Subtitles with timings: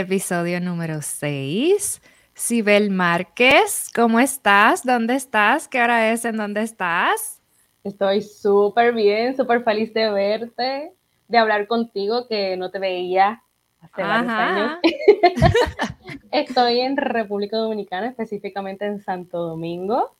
[0.00, 2.02] episodio número 6.
[2.34, 4.84] Sibel Márquez, ¿cómo estás?
[4.84, 5.68] ¿Dónde estás?
[5.68, 6.24] ¿Qué hora es?
[6.24, 7.40] ¿En dónde estás?
[7.82, 10.92] Estoy súper bien, súper feliz de verte,
[11.28, 13.42] de hablar contigo, que no te veía
[13.80, 14.78] hace varios años.
[16.30, 20.16] Estoy en República Dominicana, específicamente en Santo Domingo.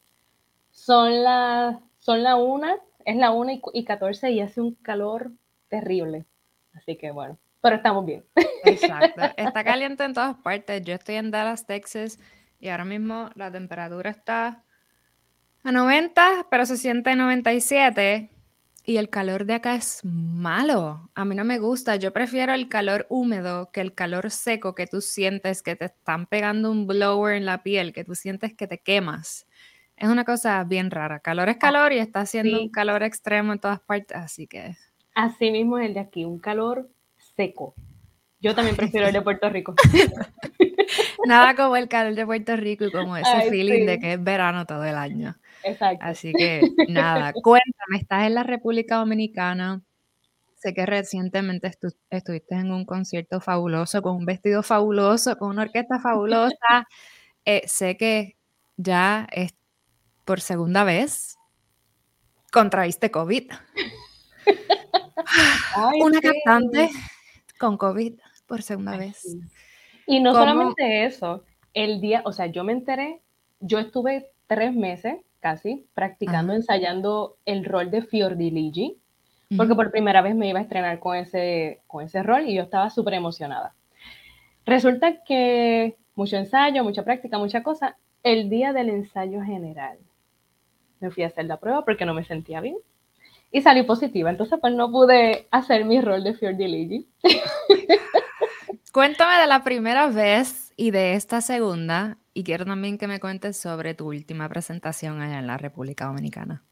[0.70, 5.32] Son las son la una, es la una y, catorce y hace un calor
[5.68, 6.24] terrible.
[6.72, 8.24] Así que bueno, pero estamos bien.
[8.64, 9.22] Exacto.
[9.36, 10.82] Está caliente en todas partes.
[10.84, 12.18] Yo estoy en Dallas, Texas,
[12.58, 14.64] y ahora mismo la temperatura está
[15.62, 18.30] a 90, pero se siente 97.
[18.88, 21.10] Y el calor de acá es malo.
[21.16, 21.96] A mí no me gusta.
[21.96, 26.26] Yo prefiero el calor húmedo que el calor seco que tú sientes que te están
[26.26, 29.48] pegando un blower en la piel, que tú sientes que te quemas.
[29.96, 31.18] Es una cosa bien rara.
[31.18, 34.76] Calor es calor y está haciendo un calor extremo en todas partes, así que.
[35.14, 36.88] Así mismo es el de aquí, un calor
[37.36, 37.74] seco.
[38.40, 39.74] Yo también prefiero el de Puerto Rico.
[41.26, 44.66] Nada como el calor de Puerto Rico y como ese feeling de que es verano
[44.66, 45.36] todo el año.
[45.64, 46.04] Exacto.
[46.04, 49.82] Así que nada, cuéntame, estás en la República Dominicana.
[50.54, 51.70] Sé que recientemente
[52.10, 56.56] estuviste en un concierto fabuloso, con un vestido fabuloso, con una orquesta fabulosa.
[57.48, 58.36] Eh, sé que
[58.76, 59.28] ya
[60.24, 61.38] por segunda vez
[62.50, 63.52] contraíste COVID.
[66.00, 66.90] Una cantante
[67.58, 68.14] con COVID
[68.46, 69.36] por segunda vez.
[70.06, 73.20] Y no solamente eso, el día, o sea, yo me enteré,
[73.60, 78.98] yo estuve tres meses casi practicando, ensayando el rol de Fiordiligi,
[79.56, 82.62] porque por primera vez me iba a estrenar con ese, con ese rol y yo
[82.62, 83.74] estaba súper emocionada.
[84.64, 87.96] Resulta que mucho ensayo, mucha práctica, mucha cosa.
[88.24, 89.98] El día del ensayo general,
[90.98, 92.76] me fui a hacer la prueba porque no me sentía bien
[93.50, 94.30] y salí positiva.
[94.30, 97.08] Entonces, pues no pude hacer mi rol de Fiordiligi.
[98.92, 102.18] Cuéntame de la primera vez y de esta segunda.
[102.34, 106.62] Y quiero también que me cuentes sobre tu última presentación allá en la República Dominicana.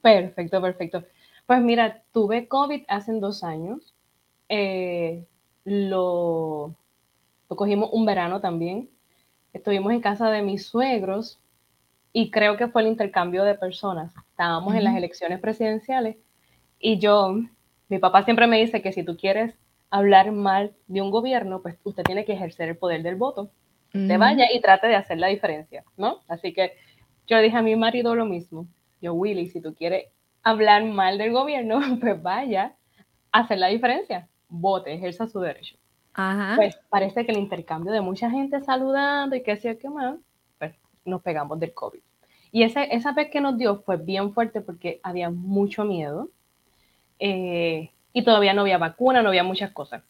[0.00, 1.04] Perfecto, perfecto.
[1.46, 3.94] Pues mira, tuve COVID hace dos años.
[4.48, 5.24] Eh,
[5.64, 6.74] lo,
[7.48, 8.88] lo cogimos un verano también.
[9.52, 11.41] Estuvimos en casa de mis suegros
[12.12, 14.14] y creo que fue el intercambio de personas.
[14.30, 16.16] Estábamos en las elecciones presidenciales
[16.78, 17.36] y yo,
[17.88, 19.54] mi papá siempre me dice que si tú quieres
[19.90, 23.50] hablar mal de un gobierno, pues usted tiene que ejercer el poder del voto.
[23.92, 26.20] Te vaya y trate de hacer la diferencia, ¿no?
[26.26, 26.72] Así que
[27.26, 28.66] yo le dije a mi marido lo mismo.
[29.02, 30.06] Yo, Willy, si tú quieres
[30.42, 32.74] hablar mal del gobierno, pues vaya
[33.32, 34.28] a hacer la diferencia.
[34.48, 35.76] Vote, ejerza su derecho.
[36.56, 40.16] Pues parece que el intercambio de mucha gente saludando y que sea que más,
[41.04, 42.00] nos pegamos del COVID.
[42.50, 46.28] Y ese, esa vez que nos dio fue bien fuerte porque había mucho miedo
[47.18, 50.02] eh, y todavía no había vacuna, no había muchas cosas.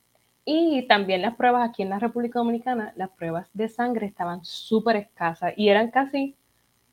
[0.45, 4.97] Y también las pruebas aquí en la República Dominicana, las pruebas de sangre estaban súper
[4.97, 6.35] escasas y eran casi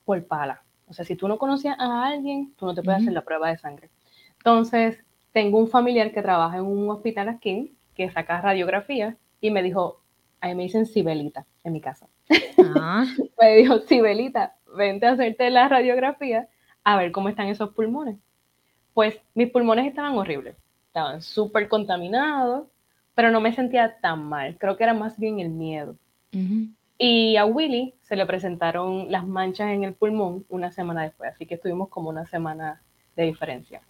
[0.05, 0.61] por pala.
[0.87, 3.49] O sea, si tú no conocías a alguien, tú no te puedes hacer la prueba
[3.49, 3.89] de sangre.
[4.37, 4.99] Entonces,
[5.31, 10.01] tengo un familiar que trabaja en un hospital aquí, que saca radiografía, y me dijo,
[10.41, 12.07] a mí me dicen Sibelita en mi casa.
[12.75, 13.05] Ah.
[13.41, 16.47] me dijo, Sibelita, vente a hacerte la radiografía
[16.83, 18.17] a ver cómo están esos pulmones.
[18.93, 20.55] Pues mis pulmones estaban horribles,
[20.87, 22.67] estaban súper contaminados,
[23.15, 24.57] pero no me sentía tan mal.
[24.57, 25.95] Creo que era más bien el miedo.
[26.97, 31.45] Y a Willy se le presentaron las manchas en el pulmón una semana después, así
[31.45, 32.81] que estuvimos como una semana
[33.15, 33.81] de diferencia.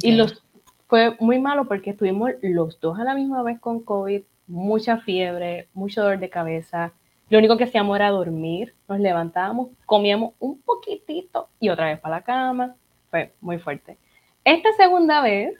[0.00, 0.42] Y los,
[0.86, 4.22] fue muy malo porque estuvimos los dos a la misma vez con COVID,
[4.52, 6.92] mucha fiebre, mucho dolor de cabeza.
[7.30, 12.16] Lo único que hacíamos era dormir, nos levantábamos, comíamos un poquitito y otra vez para
[12.16, 12.76] la cama.
[13.10, 13.96] Fue muy fuerte.
[14.44, 15.54] Esta segunda vez,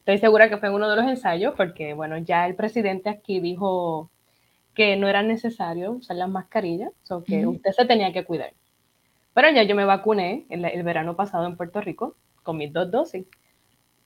[0.00, 3.38] estoy segura que fue en uno de los ensayos, porque bueno, ya el presidente aquí
[3.38, 4.10] dijo
[4.74, 8.52] que no era necesario usar las mascarillas, o que usted se tenía que cuidar.
[9.34, 12.90] Pero ya yo me vacuné el, el verano pasado en Puerto Rico con mis dos
[12.90, 13.24] dosis.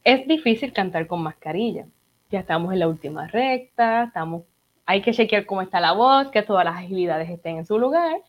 [0.05, 1.87] Es difícil cantar con mascarilla
[2.31, 4.45] ya estamos en la última recta, estamos,
[4.87, 8.23] hay que chequear cómo está la voz, que todas las agilidades estén en su lugar.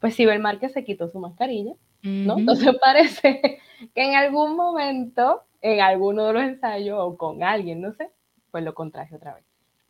[0.00, 2.38] Pues Sibel Márquez se quitó su mascarilla, ¿no?
[2.38, 3.60] Entonces parece
[3.94, 8.10] que en algún momento, en alguno de los ensayos o con alguien, no sé,
[8.50, 9.44] pues lo contraje otra vez.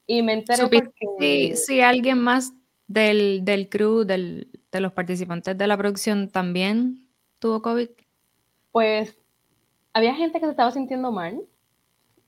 [0.07, 1.55] Y me enteré porque...
[1.57, 2.53] Si, alguien más
[2.89, 7.07] del, del crew, del, de los participantes de la producción también
[7.39, 7.89] tuvo COVID.
[8.73, 9.17] Pues
[9.93, 11.41] había gente que se estaba sintiendo mal,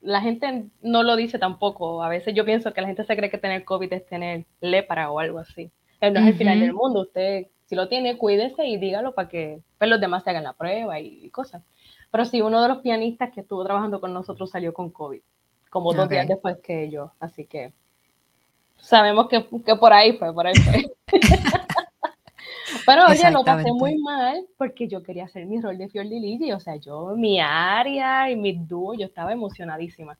[0.05, 2.03] la gente no lo dice tampoco.
[2.03, 5.11] A veces yo pienso que la gente se cree que tener COVID es tener lepra
[5.11, 5.71] o algo así.
[6.01, 7.01] No es el final del mundo.
[7.01, 10.53] Usted, si lo tiene, cuídese y dígalo para que pues, los demás se hagan la
[10.53, 11.62] prueba y, cosas.
[12.11, 15.23] Pero sí, uno de los pianistas que estuvo trabajando con nosotros salió con COVID,
[15.71, 17.12] como dos días después que yo.
[17.19, 17.73] Así que
[18.77, 20.85] sabemos que, que por ahí fue, por ahí fue.
[22.86, 26.52] Pero oye, lo pasé muy mal porque yo quería hacer mi rol de Fior Lili,
[26.52, 30.19] o sea, yo, mi área y mi dúo, yo estaba emocionadísima.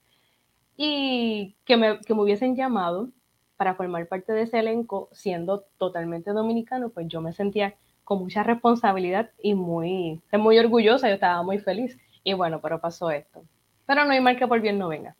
[0.77, 3.11] Y que me, que me hubiesen llamado
[3.57, 8.43] para formar parte de ese elenco siendo totalmente dominicano, pues yo me sentía con mucha
[8.43, 11.99] responsabilidad y muy, muy orgullosa, yo estaba muy feliz.
[12.23, 13.45] Y bueno, pero pasó esto.
[13.87, 15.17] Pero no hay mal que por bien no venga.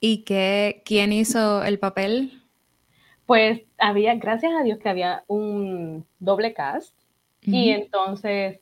[0.00, 2.39] ¿Y qué, quién hizo el papel?
[3.30, 6.92] Pues había, gracias a Dios que había un doble cast
[7.42, 8.58] y entonces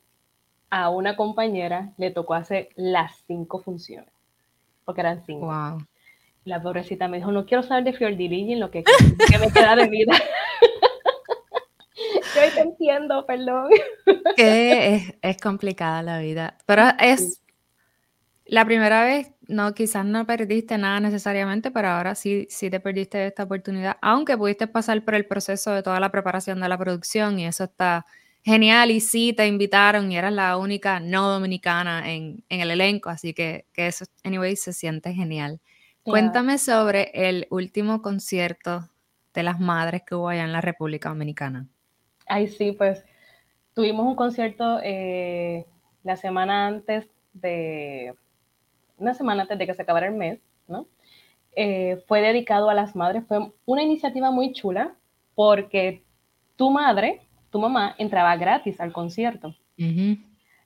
[0.69, 4.13] a una compañera le tocó hacer las cinco funciones,
[4.85, 5.47] porque eran cinco.
[5.47, 5.87] Wow.
[6.45, 9.75] La pobrecita me dijo, no quiero saber de Fior en lo que, que me queda
[9.75, 10.13] de vida.
[12.35, 13.71] Yo te entiendo, perdón.
[14.35, 17.41] Que es, es, complicada la vida, pero es
[18.45, 23.25] la primera vez, no, quizás no perdiste nada necesariamente, pero ahora sí, sí te perdiste
[23.27, 27.39] esta oportunidad, aunque pudiste pasar por el proceso de toda la preparación de la producción
[27.39, 28.05] y eso está
[28.43, 33.09] genial y sí te invitaron y eras la única no dominicana en, en el elenco,
[33.09, 35.59] así que, que, eso, anyway, se siente genial.
[36.03, 38.89] Cuéntame sobre el último concierto
[39.33, 41.67] de las madres que hubo allá en la República Dominicana.
[42.25, 43.03] Ay, sí, pues
[43.73, 45.65] tuvimos un concierto eh,
[46.03, 48.13] la semana antes de,
[48.99, 50.85] una semana antes de que se acabara el mes, ¿no?
[51.55, 53.23] Eh, fue dedicado a las madres.
[53.27, 54.95] Fue una iniciativa muy chula
[55.35, 56.03] porque
[56.55, 59.55] tu madre, tu mamá, entraba gratis al concierto.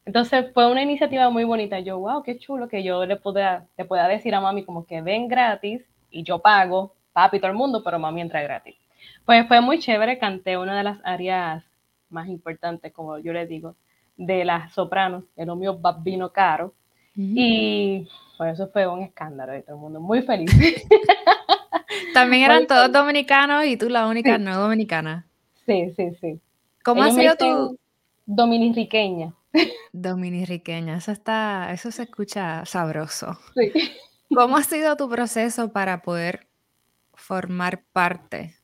[0.06, 1.80] Entonces fue una iniciativa muy bonita.
[1.80, 5.02] Yo, wow, qué chulo que yo le pueda, le pueda decir a mami como que
[5.02, 8.76] ven gratis y yo pago, papi, todo el mundo, pero mami entra gratis.
[9.26, 11.64] Pues fue muy chévere, canté una de las áreas
[12.10, 13.76] más importantes, como yo le digo,
[14.18, 16.74] de las sopranos, el mío vino caro.
[17.16, 18.08] Y
[18.38, 20.52] pues eso fue un escándalo de todo el mundo, muy feliz.
[22.14, 25.28] También eran todos dominicanos y tú la única no dominicana.
[25.66, 26.40] Sí, sí, sí.
[26.84, 27.80] ¿Cómo ha sido tu
[28.26, 29.34] dominiriqueña?
[29.94, 33.38] Dominiriqueña, eso está, eso se escucha sabroso.
[33.54, 33.72] Sí.
[34.34, 36.48] ¿Cómo ha sido tu proceso para poder
[37.14, 38.56] formar parte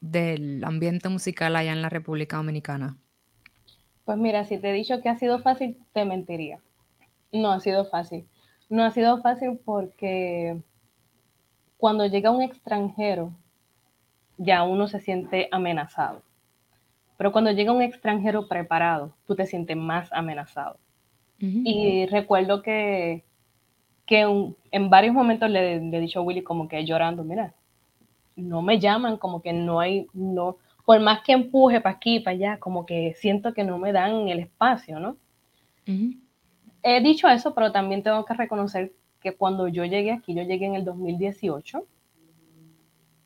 [0.00, 2.96] del ambiente musical allá en la República Dominicana?
[4.04, 6.60] Pues mira, si te he dicho que ha sido fácil, te mentiría.
[7.32, 8.26] No ha sido fácil.
[8.68, 10.60] No ha sido fácil porque
[11.76, 13.32] cuando llega un extranjero,
[14.36, 16.22] ya uno se siente amenazado.
[17.16, 20.78] Pero cuando llega un extranjero preparado, tú te sientes más amenazado.
[21.42, 23.24] Y recuerdo que,
[24.04, 24.20] que
[24.70, 27.54] en varios momentos le, le, he dicho a Willy como que llorando, mira,
[28.36, 32.34] no me llaman, como que no hay, no, por más que empuje para aquí, para
[32.34, 35.16] allá, como que siento que no me dan el espacio, ¿no?
[36.82, 40.66] He dicho eso, pero también tengo que reconocer que cuando yo llegué aquí, yo llegué
[40.66, 41.86] en el 2018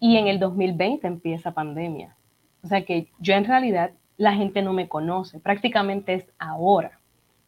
[0.01, 2.17] y en el 2020 empieza pandemia.
[2.63, 6.99] O sea que yo en realidad la gente no me conoce, prácticamente es ahora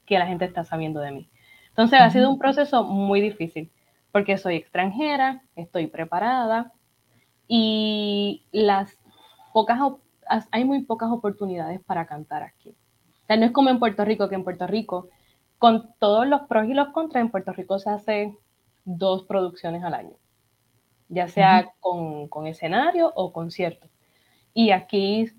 [0.04, 1.28] que la gente está sabiendo de mí.
[1.68, 3.70] Entonces ha sido un proceso muy difícil
[4.12, 6.72] porque soy extranjera, estoy preparada,
[7.48, 8.98] y las
[9.52, 9.78] pocas,
[10.50, 12.70] hay muy pocas oportunidades para cantar aquí.
[12.70, 15.08] O sea, no es como en Puerto Rico, que en Puerto Rico,
[15.58, 18.36] con todos los pros y los contras, en Puerto Rico se hace
[18.84, 20.14] dos producciones al año,
[21.08, 23.88] ya sea con, con, escenario o concierto.
[24.54, 25.30] Y aquí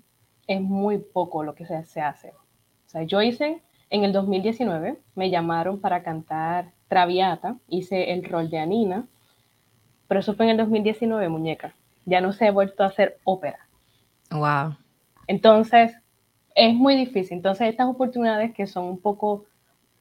[0.46, 2.30] es muy poco lo que se, se hace.
[2.30, 8.50] O sea, yo hice en el 2019, me llamaron para cantar Traviata, hice el rol
[8.50, 9.06] de Anina,
[10.06, 11.74] pero eso fue en el 2019, muñeca
[12.08, 13.58] ya no se ha vuelto a hacer ópera.
[14.30, 14.76] Wow.
[15.26, 15.94] Entonces,
[16.54, 17.36] es muy difícil.
[17.36, 19.44] Entonces, estas oportunidades que son un poco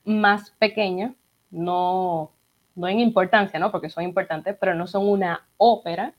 [0.08, 1.14] más pequeñas,
[1.52, 2.32] no,
[2.76, 3.72] no en importancia, ¿no?
[3.72, 6.14] Porque son importantes, pero no son una ópera,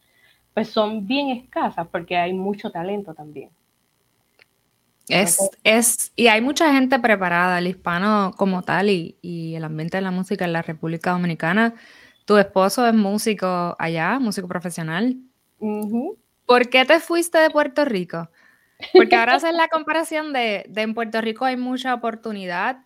[0.54, 3.50] pues son bien escasas porque hay mucho talento también.
[5.08, 9.96] Es, es, y hay mucha gente preparada, el hispano como tal y, y, el ambiente
[9.96, 11.74] de la música en la República Dominicana.
[12.26, 15.16] Tu esposo es músico allá, músico profesional.
[16.44, 18.28] ¿Por qué te fuiste de Puerto Rico?
[18.92, 22.84] Porque ahora haces la comparación de, de, en Puerto Rico hay mucha oportunidad.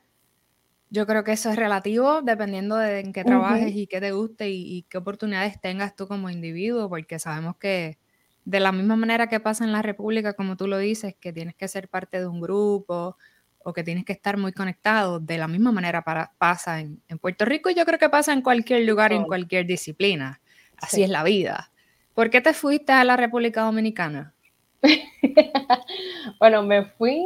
[0.93, 4.51] Yo creo que eso es relativo dependiendo de en qué trabajes y qué te guste
[4.51, 7.97] y, qué oportunidades tengas tú como individuo, porque sabemos que
[8.45, 11.55] de la misma manera que pasa en la República, como tú lo dices, que tienes
[11.55, 13.17] que ser parte de un grupo
[13.65, 17.47] o que tienes que estar muy conectado, de la misma manera para, pasa en, Puerto
[17.47, 20.43] Rico y yo creo que pasa en cualquier lugar, en cualquier disciplina.
[20.77, 21.73] Así es la vida.
[22.13, 24.35] ¿Por qué te fuiste a la República Dominicana?
[26.39, 27.25] bueno, me fui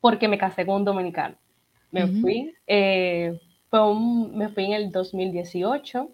[0.00, 1.36] porque me casé con un dominicano.
[1.90, 3.38] Me fui, eh,
[4.32, 6.08] me fui en el 2018,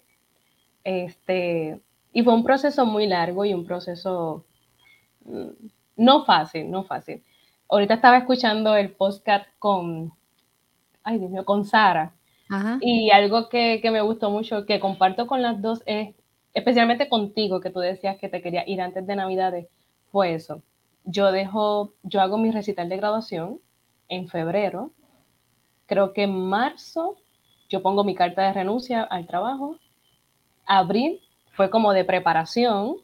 [0.84, 1.80] este,
[2.12, 4.44] Y fue un proceso muy largo y un proceso
[5.24, 5.48] mm,
[5.96, 7.22] no fácil, no fácil.
[7.68, 10.12] Ahorita estaba escuchando el podcast con,
[11.02, 12.12] ay Dios mío, con Sara.
[12.80, 16.14] Y algo que, que, me gustó mucho, que comparto con las dos, es,
[16.54, 19.66] especialmente contigo, que tú decías que te quería ir antes de Navidades,
[20.12, 20.62] fue eso.
[21.04, 23.60] Yo dejo, yo hago mi recital de graduación
[24.08, 24.92] en febrero.
[25.86, 27.16] Creo que en marzo
[27.68, 29.78] yo pongo mi carta de renuncia al trabajo.
[30.66, 31.20] Abril
[31.52, 32.96] fue como de preparación,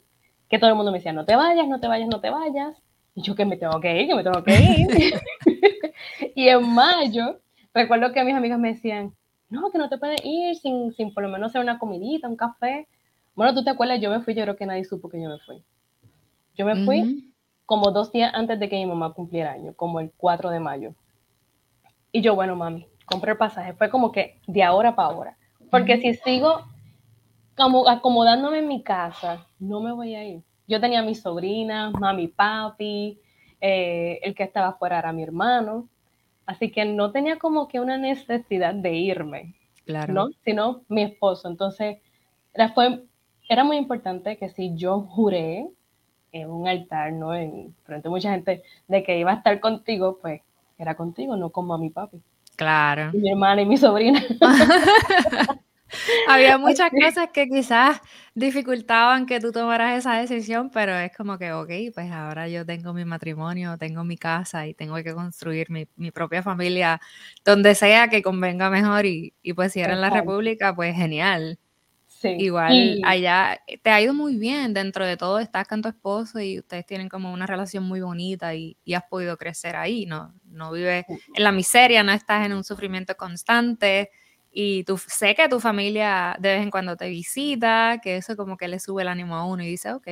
[0.49, 2.77] que todo el mundo me decía, no te vayas, no te vayas, no te vayas.
[3.15, 5.21] Y yo que me tengo que ir, que me tengo que ir.
[6.35, 7.41] y en mayo,
[7.73, 9.15] recuerdo que mis amigas me decían,
[9.49, 12.37] no, que no te puedes ir sin, sin por lo menos hacer una comidita, un
[12.37, 12.89] café.
[13.35, 15.39] Bueno, tú te acuerdas, yo me fui, yo creo que nadie supo que yo me
[15.39, 15.63] fui.
[16.55, 17.33] Yo me fui
[17.65, 20.95] como dos días antes de que mi mamá cumpliera año, como el 4 de mayo.
[22.13, 23.73] Y yo, bueno, mami, compré el pasaje.
[23.73, 25.37] Fue como que de ahora para ahora.
[25.71, 26.67] Porque si sigo
[27.57, 30.43] como acomodándome en mi casa, no me voy a ir.
[30.69, 33.19] Yo tenía a mis sobrinas, mami, papi,
[33.61, 35.89] eh, el que estaba afuera era mi hermano.
[36.45, 39.55] Así que no tenía como que una necesidad de irme,
[39.87, 40.13] claro.
[40.13, 40.29] ¿no?
[40.45, 41.49] Sino mi esposo.
[41.49, 41.99] Entonces,
[42.53, 43.05] era, fue,
[43.49, 45.67] era muy importante que si yo juré
[46.33, 47.35] en un altar, ¿no?
[47.35, 50.43] En frente a mucha gente, de que iba a estar contigo, pues
[50.83, 52.21] era contigo, no como a mi papi.
[52.57, 53.13] Claro.
[53.15, 54.23] mi hermana y mi sobrina.
[56.29, 58.01] Había muchas cosas que quizás
[58.35, 62.95] dificultaban que tú tomaras esa decisión, pero es como que, ok, pues ahora yo tengo
[62.95, 67.01] mi matrimonio, tengo mi casa y tengo que construir mi, mi propia familia
[67.45, 71.59] donde sea que convenga mejor y, y pues si era en la República, pues genial.
[72.25, 76.41] Igual allá eh, te ha ido muy bien dentro de todo, estás con tu esposo
[76.41, 80.35] y ustedes tienen como una relación muy bonita y, has podido crecer ahí, ¿no?
[80.45, 84.11] No vives en la miseria, no estás en un sufrimiento constante
[84.51, 88.57] y tú, sé que tu familia de vez en cuando te visita, que eso como
[88.57, 90.09] que le sube el ánimo a uno y dice, ok,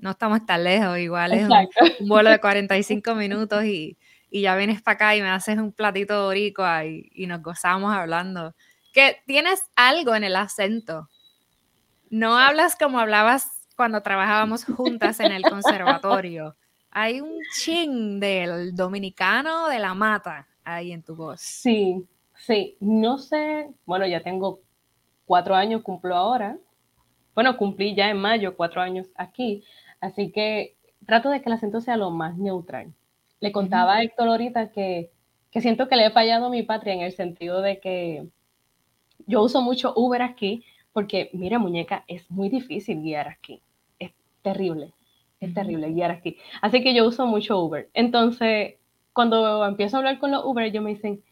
[0.00, 3.96] no estamos tan lejos, igual es un, vuelo de 45 minutos y,
[4.30, 6.54] ya vienes para acá y me haces un platito de y,
[7.14, 8.54] y nos gozamos hablando.
[8.92, 11.08] Que tienes algo en el acento
[12.10, 16.56] no hablas como hablabas cuando trabajábamos juntas en el conservatorio.
[16.90, 21.40] Hay un ching del dominicano de la mata ahí en tu voz.
[21.40, 22.76] Sí, sí.
[22.80, 24.60] No sé, bueno, ya tengo
[25.24, 26.58] cuatro años, cumplo ahora.
[27.34, 29.62] Bueno, cumplí ya en mayo cuatro años aquí,
[30.00, 32.92] así que trato de que el acento sea lo más neutral.
[33.38, 35.12] Le contaba a Héctor ahorita que,
[35.52, 38.26] que siento que le he fallado a mi patria en el sentido de que
[39.26, 43.62] yo uso mucho Uber aquí, porque mira, muñeca, es muy difícil guiar aquí.
[43.98, 44.92] Es terrible,
[45.40, 46.36] es terrible guiar aquí.
[46.60, 47.88] Así que yo uso mucho Uber.
[47.94, 48.76] Entonces,
[49.12, 51.22] cuando empiezo a hablar con los Uber, ellos me dicen,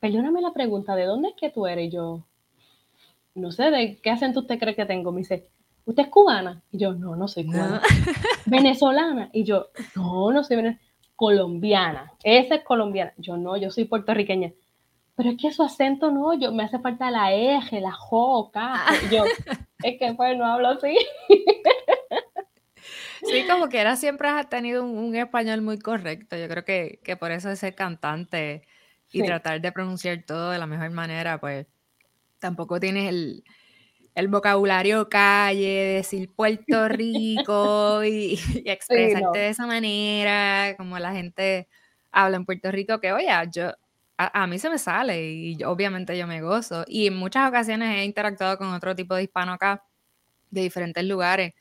[0.00, 1.86] perdóname la pregunta, ¿de dónde es que tú eres?
[1.86, 2.24] Y yo,
[3.34, 5.12] no sé, ¿de qué acento usted cree que tengo?
[5.12, 5.48] Me dice,
[5.84, 6.62] ¿usted es cubana?
[6.70, 7.80] Y yo, no, no soy cubana.
[8.46, 9.30] ¿Venezolana?
[9.32, 10.88] Y yo, no, no soy venezolana.
[11.16, 12.12] Colombiana.
[12.22, 13.12] Esa es colombiana.
[13.16, 14.52] Yo no, yo soy puertorriqueña
[15.18, 18.84] pero es que su acento no, yo me hace falta la eje, la joca.
[19.10, 19.24] Yo,
[19.82, 20.96] es que pues no hablo así.
[23.24, 26.36] Sí, como que era siempre has tenido un, español muy correcto.
[26.36, 28.62] Yo creo que, por eso es ser cantante
[29.10, 31.66] y tratar de pronunciar todo de la mejor manera, pues
[32.38, 33.08] tampoco tienes
[34.14, 41.66] el, vocabulario calle, decir Puerto Rico y, expresarte de esa manera, como la gente
[42.12, 43.72] habla en Puerto Rico, que oye, yo
[44.18, 46.84] a, mí se me sale y obviamente yo me gozo.
[46.88, 49.84] Y en muchas ocasiones he interactuado con otro tipo de hispano acá,
[50.50, 51.54] de diferentes lugares,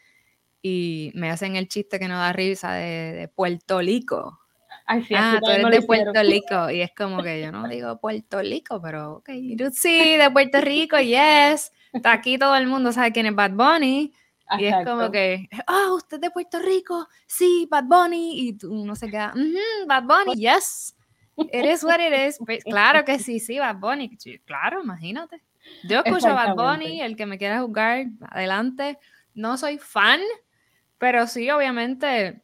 [0.61, 4.39] y me hacen el chiste que no da risa de, Puerto Rico.
[4.87, 6.69] Ay, sí, ah, tú eres de Puerto Rico.
[6.71, 9.29] Y es como que yo no digo Puerto Rico, pero ok.
[9.73, 11.71] Sí, de Puerto Rico, yes.
[11.93, 14.13] Está aquí todo el mundo sabe quién es Bad Bunny.
[14.57, 18.47] Y es como que, ah, usted es de Puerto Rico, sí, Bad Bunny.
[18.47, 19.33] Y tú no se queda,
[19.85, 20.96] Bad Bunny, yes.
[21.51, 22.39] Eres what it is.
[22.43, 24.17] Pues, claro que sí, sí, Bad Bunny.
[24.45, 25.41] Claro, imagínate.
[25.83, 28.97] Yo escucho Bad Bunny, el que me quiera jugar, adelante.
[29.33, 30.21] No soy fan,
[30.97, 32.41] pero sí, obviamente,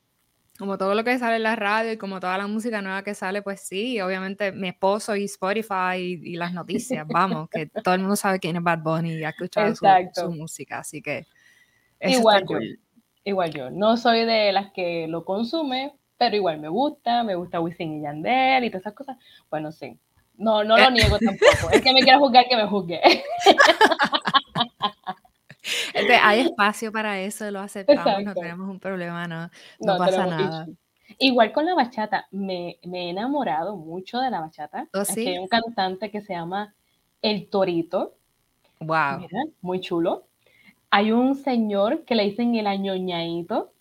[0.59, 3.15] como todo lo que sale en la radio y como toda la música nueva que
[3.15, 8.01] sale, pues sí, obviamente mi esposo y Spotify y, las noticias, vamos, que todo el
[8.01, 11.25] mundo sabe quién es Bad Bunny y ha escuchado su, música, así que...
[11.99, 12.57] Igual yo,
[13.23, 15.93] igual yo, no soy de las que lo consume,
[16.23, 19.17] pero igual me gusta, me gusta Wisin y Yandel y todas esas cosas.
[19.49, 19.99] Bueno, sí,
[20.37, 21.69] no, no lo niego tampoco.
[21.71, 23.01] Es que me quiera juzgar, que me juzgue.
[25.93, 29.49] Este, hay espacio para eso, lo aceptamos, no tenemos un problema, no,
[29.79, 30.67] no, pasa nada.
[31.19, 34.89] Igual con la bachata, me, me, he enamorado mucho de la bachata.
[34.93, 36.75] ¿Oh, hay un cantante que se llama
[37.21, 38.15] El Torito.
[38.81, 39.25] Wow.
[39.61, 40.25] muy chulo.
[40.89, 43.72] hay un señor que le dicen el añoñadito.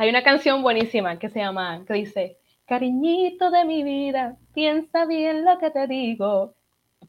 [0.00, 5.44] Hay una canción buenísima que se llama, que dice, cariñito de mi vida, piensa bien
[5.44, 6.54] lo que te digo.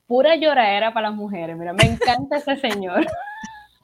[0.08, 3.08] Pura lloradera para las mujeres, mira, me encanta ese señor.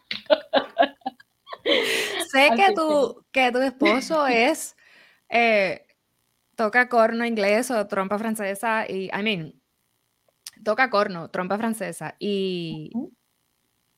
[2.33, 4.75] sé que tu, que tu esposo es,
[5.29, 5.87] eh,
[6.57, 9.53] toca corno inglés o trompa francesa y, I mean,
[10.65, 12.91] toca corno, trompa francesa y,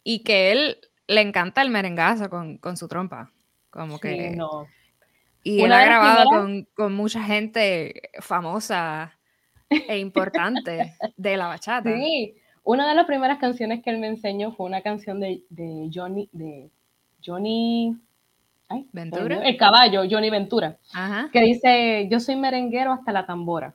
[0.04, 3.32] y que él le encanta el merengazo con, su trompa.
[3.72, 4.36] Como que.
[4.36, 4.68] No.
[5.44, 6.30] Y él ha grabado
[6.76, 9.18] con, mucha gente famosa
[9.70, 11.96] e importante de la bachata.
[11.96, 15.42] Sí, una de las primeras canciones que él me enseñó fue una canción de,
[15.94, 16.70] Johnny, de
[17.26, 17.98] Johnny
[18.92, 19.42] Ventura.
[19.44, 20.78] El caballo, Johnny Ventura,
[21.32, 23.74] que dice, yo soy merenguero hasta la tambora.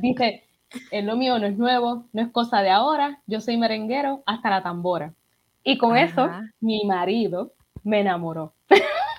[0.00, 0.44] dice,
[0.92, 4.62] lo mío no es nuevo, no es cosa de ahora, yo soy merenguero hasta la
[4.62, 5.14] tambora.
[5.64, 8.54] Y con eso, mi marido me enamoró.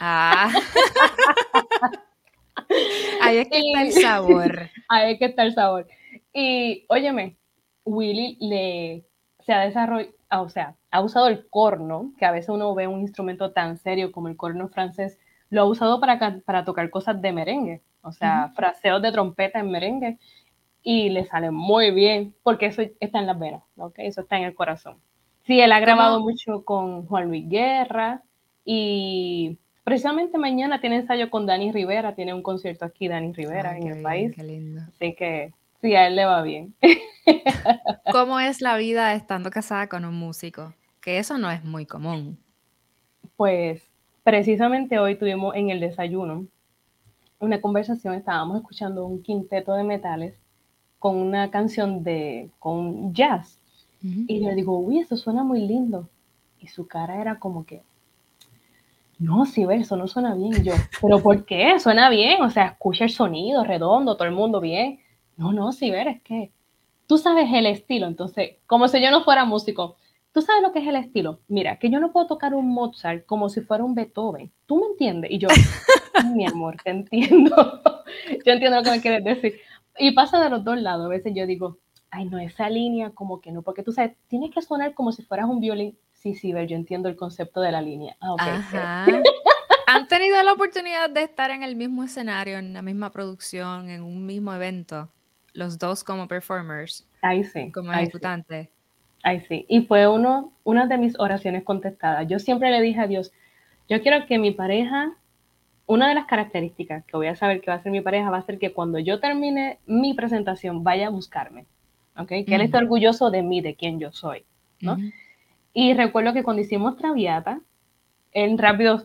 [0.03, 0.51] Ah.
[3.21, 4.69] Ahí es que está el sabor.
[4.89, 5.87] Ahí es que está el sabor.
[6.33, 7.37] Y óyeme,
[7.85, 9.05] Willy le
[9.45, 13.01] se ha desarrollado, o sea, ha usado el corno, que a veces uno ve un
[13.01, 17.31] instrumento tan serio como el corno francés, lo ha usado para, para tocar cosas de
[17.31, 20.17] merengue, o sea, fraseos de trompeta en merengue,
[20.83, 23.95] y le sale muy bien, porque eso está en las venas, ¿ok?
[23.97, 24.97] Eso está en el corazón.
[25.43, 28.23] Sí, él ha grabado mucho con Juan Luis Guerra
[28.63, 33.87] y precisamente mañana tiene ensayo con Dani Rivera, tiene un concierto aquí Dani Rivera en
[33.87, 34.33] el país.
[34.35, 34.81] Qué lindo.
[34.87, 36.73] Así que sí, a él le va bien.
[38.11, 40.73] ¿Cómo es la vida estando casada con un músico?
[41.01, 42.37] Que eso no es muy común.
[43.35, 43.81] Pues
[44.23, 46.45] precisamente hoy tuvimos en el desayuno
[47.39, 50.35] una conversación, estábamos escuchando un quinteto de metales
[50.99, 53.57] con una canción de con jazz
[54.03, 56.09] y le digo, uy, eso suena muy lindo.
[56.59, 57.83] Y su cara era como que,
[59.21, 60.63] no, sí, eso no suena bien.
[60.63, 61.79] Yo, ¿pero por qué?
[61.79, 64.99] Suena bien, o sea, escucha el sonido redondo, todo el mundo bien.
[65.37, 66.51] No, no, sí, es que
[67.05, 68.07] tú sabes el estilo.
[68.07, 69.95] Entonces, como si yo no fuera músico,
[70.31, 71.39] ¿tú sabes lo que es el estilo?
[71.47, 74.51] Mira, que yo no puedo tocar un Mozart como si fuera un Beethoven.
[74.65, 75.29] ¿Tú me entiendes?
[75.29, 75.47] Y yo,
[76.33, 77.55] mi amor, te entiendo.
[78.45, 79.59] yo entiendo lo que me quieres decir.
[79.99, 81.05] Y pasa de los dos lados.
[81.05, 81.77] A veces yo digo,
[82.09, 85.21] ay, no, esa línea como que no, porque tú sabes, tienes que sonar como si
[85.21, 85.95] fueras un violín.
[86.21, 88.15] Sí, sí, ver, yo entiendo el concepto de la línea.
[88.21, 89.05] Ah, Ajá.
[89.87, 94.03] ¿Han tenido la oportunidad de estar en el mismo escenario, en la misma producción, en
[94.03, 95.09] un mismo evento?
[95.53, 97.07] Los dos como performers.
[97.23, 97.71] Ahí sí.
[97.71, 98.69] Como ejecutantes.
[99.23, 99.65] Ahí sí.
[99.67, 102.27] Y fue uno, una de mis oraciones contestadas.
[102.27, 103.31] Yo siempre le dije a Dios,
[103.89, 105.13] yo quiero que mi pareja,
[105.87, 108.37] una de las características que voy a saber que va a ser mi pareja va
[108.37, 111.65] a ser que cuando yo termine mi presentación vaya a buscarme.
[112.27, 114.45] Que él esté orgulloso de mí, de quién yo soy,
[114.81, 114.97] ¿no?
[115.73, 117.61] Y recuerdo que cuando hicimos Traviata,
[118.31, 119.03] él rápido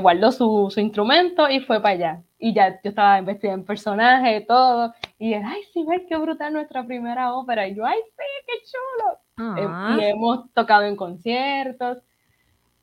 [0.00, 2.22] guardó su, su, instrumento y fue para allá.
[2.38, 4.94] Y ya yo estaba investigando en personaje, todo.
[5.18, 7.68] Y él, ay, sí, ver qué brutal nuestra primera ópera.
[7.68, 9.56] Y yo, ay, sí, qué chulo.
[9.58, 9.96] Eh, ah.
[9.98, 11.98] y hemos tocado en conciertos.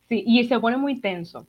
[0.08, 1.48] Sí, y se pone muy tenso.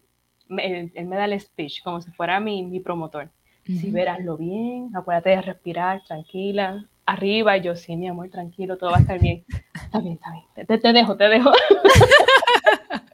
[0.49, 3.31] Él, me da el speech como si fuera mi, mi promotor.
[3.65, 7.57] Si veráslo bien, acuérdate de respirar, tranquila, arriba.
[7.57, 9.45] Y yo, sí, mi amor, tranquilo, todo va a estar bien.
[9.91, 10.45] Está bien, está bien.
[10.69, 11.51] Te, te dejo, te dejo.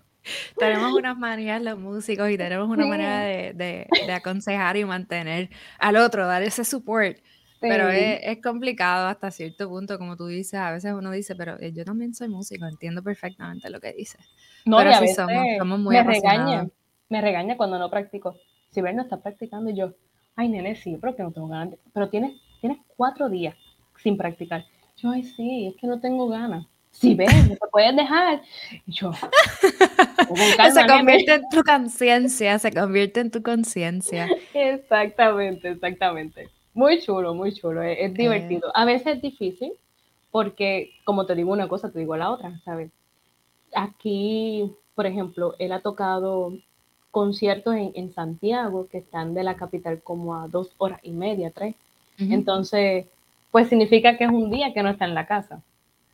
[0.59, 5.97] tenemos unas maneras los músicos y tenemos una manera de, de, aconsejar y mantener al
[5.97, 7.17] otro, dar ese support.
[7.63, 10.61] Pero es, es, complicado hasta cierto punto, como tú dices.
[10.61, 14.21] A veces uno dice, pero eh, yo también soy músico, entiendo perfectamente lo que dices.
[14.67, 16.69] No, pero sí somos, somos muy me regaña,
[17.09, 18.37] me regaña cuando no practico.
[18.71, 19.95] Si ver no está practicando, yo,
[20.37, 21.79] ay, nene, sí, pero que no tengo ganas.
[21.95, 23.57] Pero tienes, tienes cuatro días
[24.03, 24.67] sin practicar.
[24.97, 26.67] Yo, ay, sí, es que no tengo ganas.
[26.91, 28.41] Si ves, no te puedes dejar.
[28.87, 29.13] Y yo,
[30.73, 34.27] se convierte en tu conciencia, se convierte en tu conciencia.
[34.55, 36.49] Exactamente, exactamente.
[36.73, 38.71] Muy chulo, muy chulo, es, divertido.
[38.75, 39.73] A veces es difícil
[40.31, 42.91] porque, como te digo una cosa, te digo la otra, ¿sabes?
[43.75, 46.57] Aquí, por ejemplo, él ha tocado
[47.11, 51.51] conciertos en, en Santiago que están de la capital como a dos horas y media,
[51.51, 51.75] tres.
[52.19, 53.05] Entonces,
[53.51, 55.63] pues significa que es un día que no está en la casa,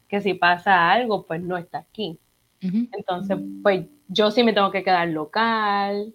[0.08, 2.18] que si pasa algo, pues no está aquí.
[2.60, 6.14] Entonces, pues yo sí me tengo que quedar local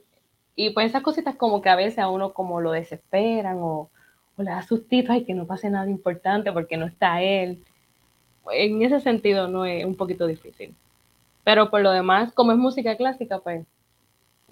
[0.56, 3.90] y pues esas cositas como que a veces a uno como lo desesperan o,
[4.38, 7.62] o le da sustito, ay, que no pase nada importante porque no está él.
[8.52, 10.74] En ese sentido no es un poquito difícil.
[11.44, 13.66] Pero por lo demás, como es música clásica, pues...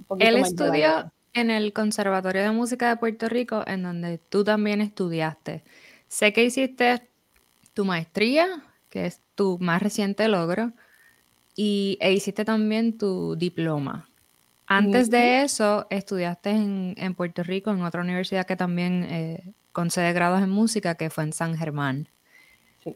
[0.10, 4.82] Un él estudió en el Conservatorio de Música de Puerto Rico, en donde tú también
[4.82, 5.64] estudiaste.
[6.16, 7.10] Sé que hiciste
[7.74, 10.72] tu maestría, que es tu más reciente logro,
[11.58, 14.08] y, e hiciste también tu diploma.
[14.66, 20.42] Antes de eso, estudiaste en, Puerto Rico, en otra universidad que también eh, concede grados
[20.42, 22.08] en música, que fue en San Germán.
[22.82, 22.96] Sí.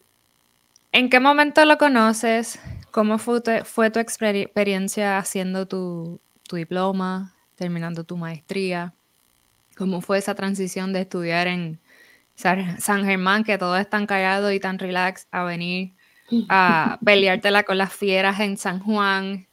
[0.93, 2.57] ¿En qué momento lo conoces?
[2.91, 8.93] ¿Cómo fue tu, fue tu experiencia haciendo tu, tu diploma, terminando tu maestría?
[9.75, 11.79] ¿Cómo fue esa transición de estudiar en
[12.39, 15.93] San Germán, que todo es tan callado y tan relax, a venir
[16.47, 19.47] a peleártela con las fieras en San Juan,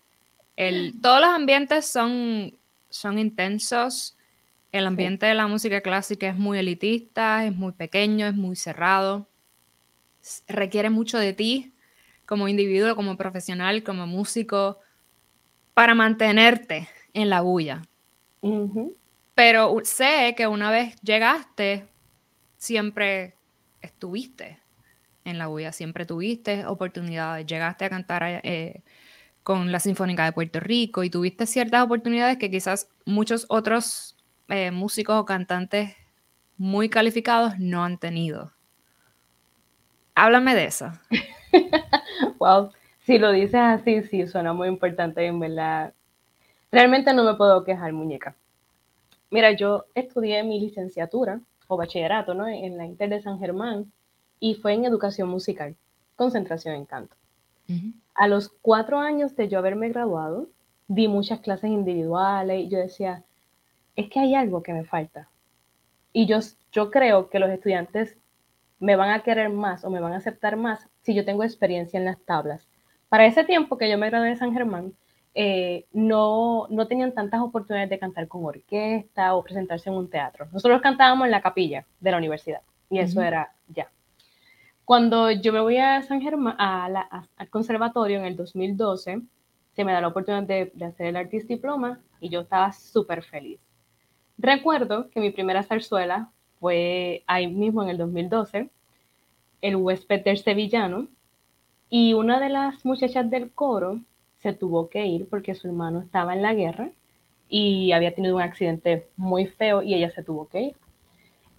[1.02, 2.56] todos los ambientes son,
[2.88, 4.16] son intensos.
[4.72, 9.28] El ambiente de la música clásica es muy elitista, es muy pequeño, es muy cerrado.
[10.48, 11.74] Requiere mucho de ti
[12.24, 14.80] como individuo, como profesional, como músico,
[15.74, 17.82] para mantenerte en la bulla.
[19.34, 21.86] Pero sé que una vez llegaste,
[22.66, 23.34] siempre
[23.80, 24.58] estuviste
[25.24, 28.82] en la bulla, siempre tuviste oportunidades, llegaste a cantar eh,
[29.44, 34.16] con la Sinfónica de Puerto Rico y tuviste ciertas oportunidades que quizás muchos otros
[34.48, 35.94] eh, músicos o cantantes
[36.58, 38.52] muy calificados no han tenido.
[40.16, 40.90] Háblame de eso.
[42.38, 42.70] wow,
[43.04, 45.92] si lo dices así, sí, suena muy importante, en verdad.
[46.72, 48.34] Realmente no me puedo quejar, muñeca.
[49.30, 52.46] Mira, yo estudié mi licenciatura o bachillerato, ¿no?
[52.48, 53.92] En la Inter de San Germán
[54.40, 55.76] y fue en educación musical,
[56.16, 57.16] concentración en canto.
[58.14, 60.48] A los cuatro años de yo haberme graduado,
[60.86, 63.24] di muchas clases individuales y yo decía,
[63.96, 65.28] es que hay algo que me falta.
[66.12, 66.38] Y yo,
[66.70, 68.16] yo creo que los estudiantes
[68.78, 71.98] me van a querer más o me van a aceptar más si yo tengo experiencia
[71.98, 72.68] en las tablas.
[73.08, 74.92] Para ese tiempo que yo me gradué de San Germán,
[75.38, 80.46] eh, no, no tenían tantas oportunidades de cantar con orquesta o presentarse en un teatro.
[80.50, 83.90] Nosotros cantábamos en la capilla de la universidad y eso era ya.
[84.86, 89.20] Cuando yo me voy a San Germán, al conservatorio en el 2012,
[89.74, 93.60] se me da la oportunidad de, hacer el Artist Diploma y yo estaba súper feliz.
[94.38, 98.70] Recuerdo que mi primera zarzuela fue ahí mismo en el 2012,
[99.60, 101.08] El huésped del sevillano,
[101.90, 104.00] y una de las muchachas del coro
[104.46, 106.90] se tuvo que ir porque su hermano estaba en la guerra
[107.48, 110.76] y había tenido un accidente muy feo y ella se tuvo que ir.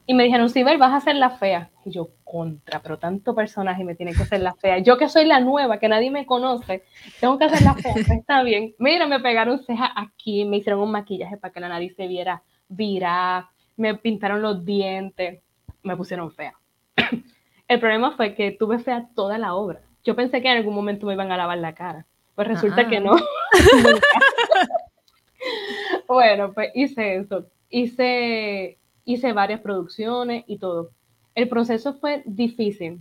[0.06, 1.69] Y me dijeron, sí, vas a hacer la fea.
[1.84, 4.78] Y yo, contra, pero tanto personaje me tiene que hacer la fea.
[4.80, 6.84] Yo que soy la nueva, que nadie me conoce,
[7.19, 7.93] tengo que hacer la fea.
[8.17, 8.73] Está bien.
[8.80, 12.41] Mira, me pegaron cejas aquí, me hicieron un maquillaje para que la nariz se viera
[12.69, 15.41] virá, me pintaron los dientes,
[15.84, 16.54] me pusieron fea.
[17.67, 19.82] El problema fue que tuve fea toda la obra.
[20.06, 22.06] Yo pensé que en algún momento me iban a lavar la cara.
[22.38, 23.15] Pues resulta que no.
[26.08, 27.47] bueno, pues hice eso.
[27.69, 30.91] Hice hice varias producciones y todo.
[31.34, 33.00] El proceso fue difícil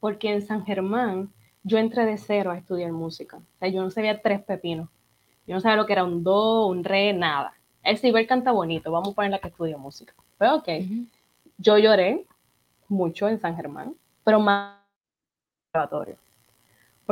[0.00, 1.30] porque en San Germán
[1.62, 3.36] yo entré de cero a estudiar música.
[3.36, 4.88] O sea, yo no sabía tres pepinos.
[5.46, 7.52] Yo no sabía lo que era un do, un re, nada.
[7.84, 10.14] El ciber canta bonito, vamos a poner la que estudia música.
[10.38, 10.68] Pero ok,
[11.58, 12.24] yo lloré
[12.88, 16.16] mucho en San Germán, pero más en el conservatorio.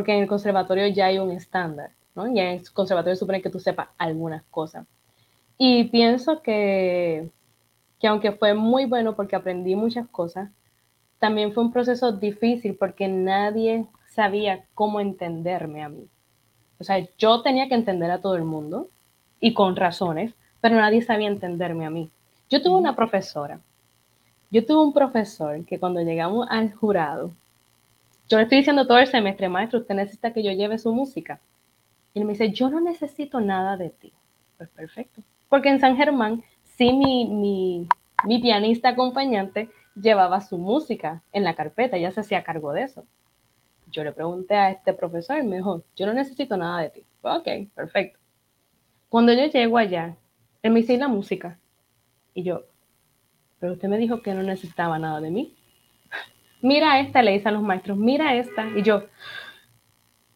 [0.00, 2.26] Porque en el conservatorio ya hay un estándar, ¿no?
[2.26, 4.86] Y en el conservatorio supone que tú sepas algunas cosas.
[5.58, 7.28] Y pienso que
[8.00, 10.50] que aunque fue muy bueno porque aprendí muchas cosas,
[11.18, 16.08] también fue un proceso difícil porque nadie sabía cómo entenderme a mí.
[16.78, 18.88] O sea, yo tenía que entender a todo el mundo
[19.38, 20.32] y con razones,
[20.62, 22.10] pero nadie sabía entenderme a mí.
[22.48, 23.60] Yo tuve una profesora,
[24.50, 27.32] yo tuve un profesor que cuando llegamos al jurado,
[28.30, 31.40] yo le estoy diciendo todo el semestre, maestro, usted necesita que yo lleve su música.
[32.14, 34.12] Y él me dice, yo no necesito nada de ti.
[34.56, 35.22] Pues perfecto.
[35.48, 36.44] Porque en San Germán
[36.76, 37.88] sí mi,
[38.40, 43.04] pianista acompañante llevaba su música en la carpeta, ya se hacía cargo de eso.
[43.90, 47.04] Yo le pregunté a este profesor y me dijo, yo no necesito nada de ti.
[47.22, 48.20] Ok, perfecto.
[49.08, 50.16] Cuando yo llego allá,
[50.62, 51.58] él me dice la música.
[52.32, 52.62] Y yo,
[53.58, 55.56] pero usted me dijo que no necesitaba nada de mí.
[56.62, 58.68] Mira esta, le dice a los maestros, mira esta.
[58.76, 59.04] Y yo,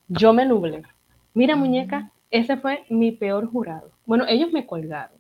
[0.08, 0.82] yo me nublé.
[1.34, 3.90] Mira, muñeca, ese fue mi peor jurado.
[4.06, 5.18] Bueno, ellos me colgaron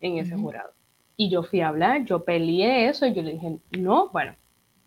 [0.00, 0.70] en ese jurado.
[1.16, 4.34] Y yo fui a hablar, yo peleé eso y yo le dije, no, bueno,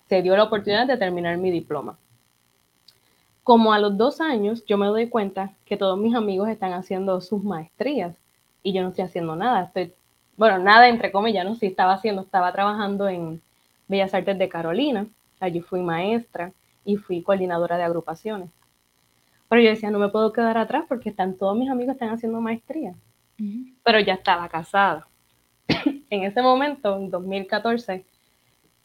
[0.08, 1.98] se dio la oportunidad de terminar mi diploma.
[3.44, 7.22] Como a los dos años, yo me doy cuenta que todos mis amigos están haciendo
[7.22, 8.16] sus maestrías
[8.64, 9.66] y yo no estoy haciendo nada.
[9.66, 9.94] Estoy,
[10.36, 13.42] bueno, nada entre comillas, no sí estaba haciendo, estaba trabajando en
[13.88, 15.08] Bellas Artes de Carolina,
[15.40, 16.52] allí fui maestra
[16.84, 18.50] y fui coordinadora de agrupaciones.
[19.50, 22.42] Pero yo decía, no me puedo quedar atrás porque están todos mis amigos están haciendo
[22.42, 22.96] maestría
[23.84, 25.08] pero ya estaba casada.
[26.10, 28.06] en ese momento, en 2014,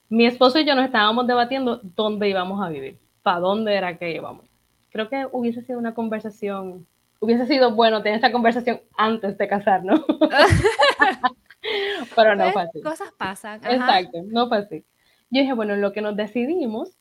[0.09, 4.13] mi esposo y yo nos estábamos debatiendo dónde íbamos a vivir, para dónde era que
[4.13, 4.47] íbamos.
[4.91, 6.87] creo que hubiese sido una conversación,
[7.21, 10.01] hubiese sido bueno tener esta conversación antes de casarnos.
[12.17, 12.81] Pero no Pues, fue así.
[12.83, 13.61] Cosas pasan.
[13.63, 13.75] ajá.
[13.75, 14.85] Exacto, no fue así.
[15.31, 16.97] Yo dije, bueno, en lo que nos decidimos,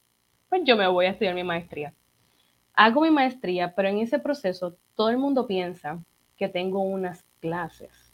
[0.50, 1.94] pues yo me voy a estudiar mi maestría.
[2.74, 6.04] Hago mi maestría, pero en ese proceso todo el mundo piensa
[6.38, 8.14] que tengo unas clases.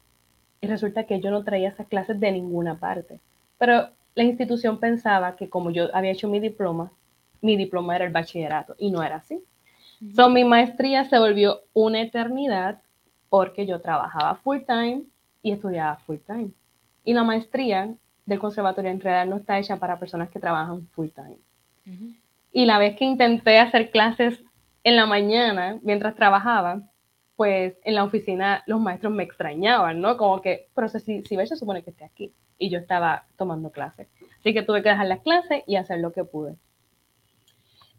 [0.61, 3.19] Y resulta que yo no traía esas clases de ninguna parte.
[3.57, 6.91] Pero la institución pensaba que como yo había hecho mi diploma,
[7.41, 9.43] mi diploma era el bachillerato y no era así.
[10.15, 12.81] So, mi maestría se volvió una eternidad
[13.29, 15.03] porque yo trabajaba full time
[15.41, 16.51] y estudiaba full time.
[17.03, 17.93] Y la maestría
[18.25, 21.37] del conservatorio en realidad no está hecha para personas que trabajan full time.
[22.51, 24.41] Y la vez que intenté hacer clases
[24.83, 26.81] en la mañana mientras trabajaba,
[27.35, 30.17] pues en la oficina los maestros me extrañaban, ¿no?
[30.17, 32.33] Como que, pero si, si ves, se supone que esté aquí.
[32.57, 34.07] Y yo estaba tomando clases.
[34.39, 36.55] Así que tuve que dejar las clases y hacer lo que pude.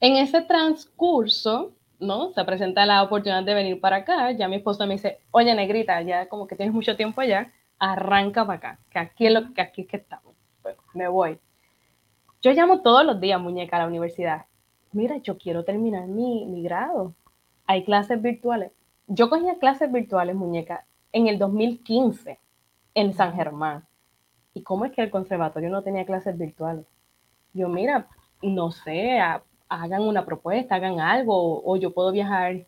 [0.00, 2.32] En ese transcurso, ¿no?
[2.32, 4.30] Se presenta la oportunidad de venir para acá.
[4.32, 8.46] Ya mi esposa me dice, oye, negrita, ya como que tienes mucho tiempo allá, arranca
[8.46, 10.34] para acá, que aquí es, lo, que aquí es que estamos.
[10.62, 11.38] Pues me voy.
[12.42, 14.46] Yo llamo todos los días, muñeca, a la universidad.
[14.92, 17.14] Mira, yo quiero terminar mi, mi grado.
[17.66, 18.72] Hay clases virtuales.
[19.06, 22.38] Yo cogía clases virtuales, muñeca, en el 2015
[22.94, 23.84] en San Germán.
[24.54, 26.86] ¿Y cómo es que el conservatorio no tenía clases virtuales?
[27.52, 28.08] Yo, mira,
[28.42, 32.66] no sé, ha- hagan una propuesta, hagan algo, o, o yo puedo viajar,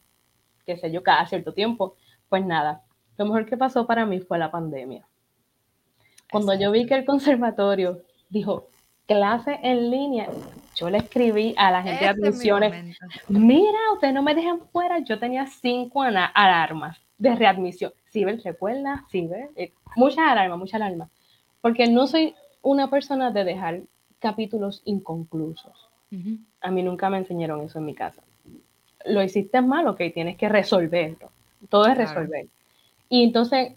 [0.67, 1.97] qué sé yo, cada cierto tiempo.
[2.29, 2.83] Pues nada,
[3.19, 5.07] lo mejor que pasó para mí fue la pandemia.
[6.31, 8.69] Cuando yo vi que el conservatorio dijo
[9.07, 10.29] clase en línea,
[10.77, 14.35] yo le escribí a la gente de Este es mi admisiones, mira, ustedes no me
[14.35, 17.93] dejan fuera, yo tenía cinco alarmas de readmisión.
[18.13, 21.11] Ciber, recuerda, Ciber, eh, muchas alarmas, muchas alarmas,
[21.61, 23.81] porque no soy una persona de dejar
[24.19, 25.89] capítulos inconclusos.
[26.61, 28.23] A mí nunca me enseñaron eso en mi casa.
[29.05, 31.31] Lo hiciste mal, ok, tienes que resolverlo.
[31.69, 32.47] Todo es resolver.
[33.09, 33.73] Y entonces,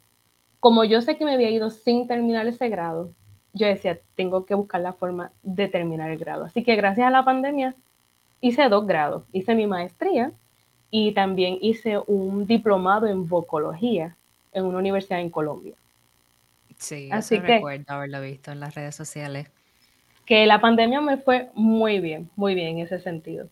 [0.59, 3.11] como yo sé que me había ido sin terminar ese grado,
[3.53, 6.45] yo decía, tengo que buscar la forma de terminar el grado.
[6.45, 7.75] Así que gracias a la pandemia
[8.39, 9.23] hice dos grados.
[9.33, 10.31] Hice mi maestría
[10.89, 14.15] y también hice un diplomado en vocología
[14.53, 15.73] en una universidad en Colombia.
[16.77, 19.47] Sí, Así eso que- recuerdo haberlo visto en las redes sociales.
[20.25, 23.49] que la pandemia me fue muy bien, muy bien en ese sentido.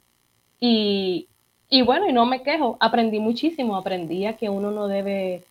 [0.60, 1.28] Y,
[1.70, 5.44] y bueno, y no me quejo, aprendí muchísimo, aprendí a que uno no debe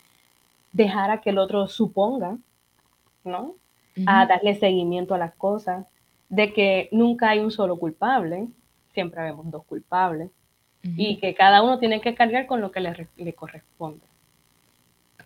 [0.72, 2.38] dejar a que el otro suponga,
[3.24, 3.54] ¿no?
[4.06, 5.86] A darle seguimiento a las cosas,
[6.28, 8.46] de que nunca hay un solo culpable,
[8.92, 10.30] siempre vemos dos culpables,
[10.82, 14.06] y que cada uno tiene que cargar con lo que le, le corresponde.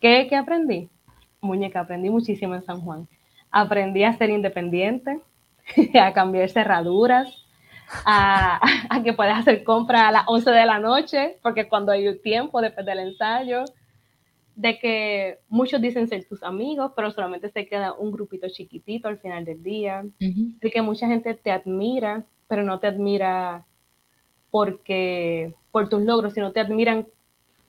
[0.00, 0.88] ¿Qué, ¿Qué aprendí?
[1.40, 3.06] Muñeca, aprendí muchísimo en San Juan.
[3.50, 5.20] Aprendí a ser independiente,
[6.00, 7.46] a cambiar cerraduras,
[8.04, 12.18] a, a que puedes hacer compras a las 11 de la noche, porque cuando hay
[12.20, 13.64] tiempo después del ensayo,
[14.54, 19.18] de que muchos dicen ser tus amigos, pero solamente se queda un grupito chiquitito al
[19.18, 20.52] final del día, Ujú.
[20.60, 23.64] de que mucha gente te admira, pero no te admira
[24.50, 27.06] porque por tus logros, sino te admiran,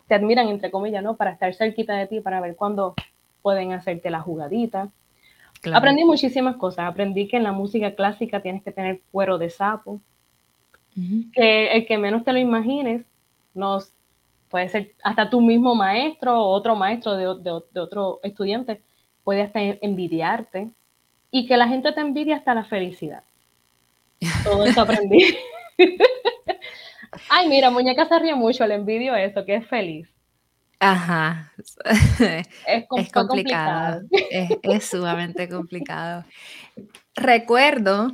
[0.08, 1.16] te admiran entre comillas, ¿no?
[1.16, 2.96] Para estar cerquita de ti, para ver cuándo
[3.42, 4.90] pueden hacerte la jugadita.
[5.62, 5.78] Claro.
[5.78, 6.86] Aprendí muchísimas cosas.
[6.86, 10.02] Aprendí que en la música clásica tienes que tener cuero de sapo,
[11.34, 13.06] que el que menos te lo imagines,
[13.54, 13.80] no
[14.54, 18.84] puede ser hasta tu mismo maestro o otro maestro de, de- de otro estudiante,
[19.24, 20.70] puede hasta envidiarte
[21.32, 23.24] y que la gente te envidia hasta la felicidad.
[24.44, 25.36] Todo eso aprendí.
[27.32, 30.08] Ay, mira, muñeca se ríe mucho, le envidio eso, que es feliz.
[30.80, 31.52] Ajá.
[32.68, 34.02] Es, com- Es complicado.
[34.30, 36.26] Es, es sumamente complicado.
[37.16, 38.12] Recuerdo,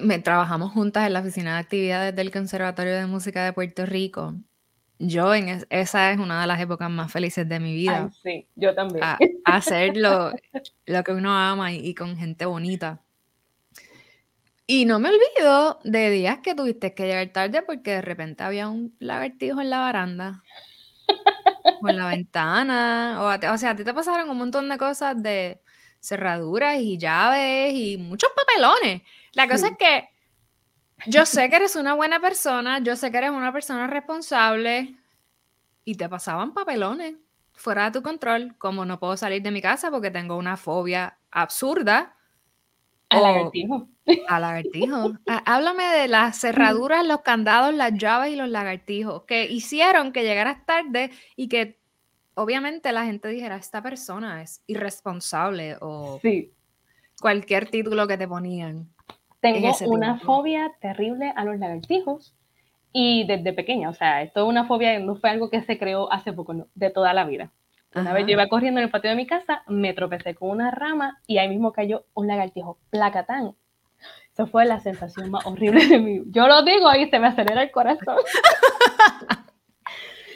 [0.00, 4.34] me trabajamos juntas en la oficina de actividades del Conservatorio de Música de Puerto Rico.
[4.98, 8.10] Yo en es- esa es una de las épocas más felices de mi Ay, vida.
[8.22, 9.04] sí, yo también.
[9.04, 10.32] A, a hacer lo,
[10.86, 13.02] lo que uno ama y, y con gente bonita.
[14.66, 18.68] Y no me olvido de días que tuviste que llegar tarde porque de repente había
[18.68, 20.44] un lagartijo en la baranda
[21.80, 23.18] o en la ventana.
[23.22, 25.60] O, o sea, a ti te pasaron un montón de cosas de
[26.00, 29.02] cerraduras y llaves y muchos papelones.
[29.32, 30.08] La cosa es que
[31.06, 34.96] yo sé que eres una buena persona, yo sé que eres una persona responsable
[35.84, 37.14] y te pasaban papelones
[37.52, 41.18] fuera de tu control, como no puedo salir de mi casa porque tengo una fobia
[41.30, 42.16] absurda
[43.10, 43.88] Al lagartijo.
[44.28, 45.12] a lagartijos.
[45.26, 50.22] Há- Háblame de las cerraduras, los candados, las llaves y los lagartijos que hicieron que
[50.24, 51.80] llegaras tarde y que
[52.34, 56.52] obviamente la gente dijera, esta persona es irresponsable o Sí.
[57.20, 58.88] cualquier título que te ponían.
[59.40, 60.24] Tengo una tiempo.
[60.24, 62.34] fobia terrible a los lagartijos
[62.92, 66.12] Y desde pequeña, o sea, esto es una fobia, no fue algo que se creó
[66.12, 67.52] hace poco, no, de toda la vida.
[67.94, 70.70] Una vez yo iba corriendo en el patio de mi casa, me tropecé con una
[70.70, 73.54] rama y ahí mismo cayó un lagartijo, placatán.
[74.32, 76.22] Eso fue la sensación más horrible de mí.
[76.26, 78.16] Yo lo digo y se me acelera el corazón.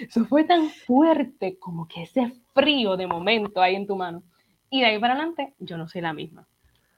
[0.00, 4.24] Eso fue tan fuerte como que ese frío de momento ahí en tu mano.
[4.70, 6.48] Y de ahí para adelante, yo no soy la misma.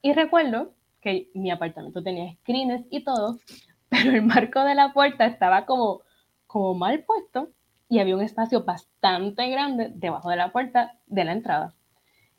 [0.01, 0.73] Y recuerdo
[1.05, 3.39] que mi apartamento tenía screens y todo,
[3.89, 6.01] pero el marco de la puerta estaba como,
[6.49, 7.51] como mal puesto
[7.89, 11.75] y había un espacio bastante grande debajo de la puerta de la entrada.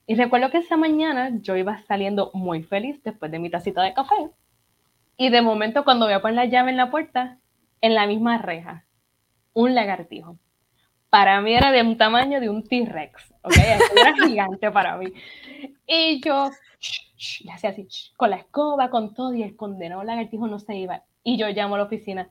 [0.08, 3.94] Y recuerdo que esa mañana yo iba saliendo muy feliz después de mi tacita de
[3.94, 4.30] café.
[5.18, 7.40] Y de momento cuando voy a poner la llave en la puerta,
[7.82, 8.86] en la misma reja,
[9.54, 10.38] un lagartijo
[11.16, 13.56] para mí era de un tamaño de un T-Rex, ¿ok?
[13.96, 15.14] Era gigante para mí.
[15.88, 16.50] Y yo
[17.44, 21.04] le hacía así, con la escoba, con todo, y el condenado lagartijo no se iba.
[21.24, 22.30] Y yo llamo a la oficina,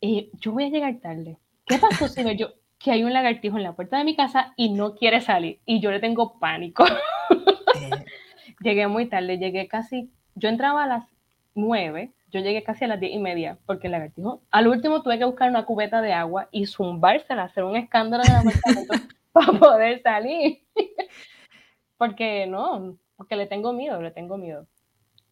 [0.00, 1.38] y yo voy a llegar tarde.
[1.66, 4.70] ¿Qué pasó si yo que hay un lagartijo en la puerta de mi casa y
[4.70, 5.60] no quiere salir?
[5.64, 6.84] Y yo le tengo pánico.
[6.86, 6.90] Eh.
[8.60, 11.04] llegué muy tarde, llegué casi, yo entraba a las
[11.54, 15.18] nueve, yo llegué casi a las diez y media, porque el lagartijo, al último tuve
[15.18, 18.94] que buscar una cubeta de agua y zumbársela, hacer un escándalo en el apartamento
[19.32, 20.58] para poder salir.
[21.96, 24.66] porque no, porque le tengo miedo, le tengo miedo.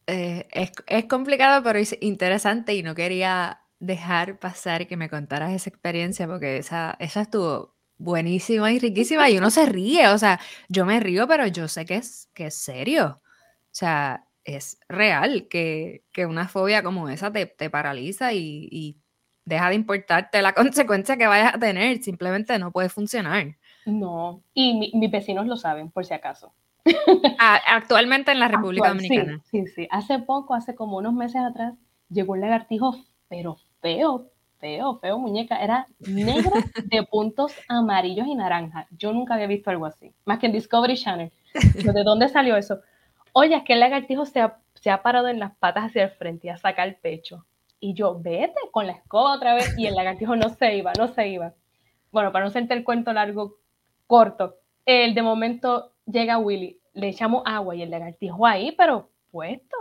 [0.06, 5.52] Eh, es, es, complicado, pero es interesante y no quería dejar pasar que me contaras
[5.52, 10.40] esa experiencia porque esa, esa estuvo buenísima y riquísima y uno se ríe, o sea,
[10.68, 13.20] yo me río, pero yo sé que es, que es serio.
[13.24, 18.98] O sea, es real que, una fobia como esa te, paraliza y,
[19.44, 23.56] deja de importarte la consecuencia que vayas a tener, simplemente no puede funcionar.
[23.86, 26.54] No, y mis vecinos lo saben, por si acaso.
[27.38, 29.40] Actualmente en la República Dominicana.
[29.50, 31.74] Sí, sí, Hace poco, hace como unos meses atrás,
[32.08, 32.96] llegó un lagartijo,
[33.28, 34.26] pero feo,
[34.58, 35.62] feo, feo, muñeca.
[35.62, 36.52] Era negro
[36.84, 38.86] de puntos amarillos y naranjas.
[38.90, 41.32] Yo nunca había visto algo así, más que en Discovery Channel.
[41.74, 42.80] ¿De dónde salió eso?
[43.32, 46.10] oye, es que el lagartijo se ha, se ha parado en las patas hacia el
[46.10, 47.44] frente y a sacar el pecho.
[47.80, 49.74] Y yo, vete con la escoba otra vez.
[49.76, 51.52] Y el lagartijo no se iba, no se iba.
[52.12, 53.56] Bueno, para no sentir el cuento largo,
[54.06, 59.76] corto, el de momento llega Willy, le echamos agua y el lagartijo ahí, pero puesto.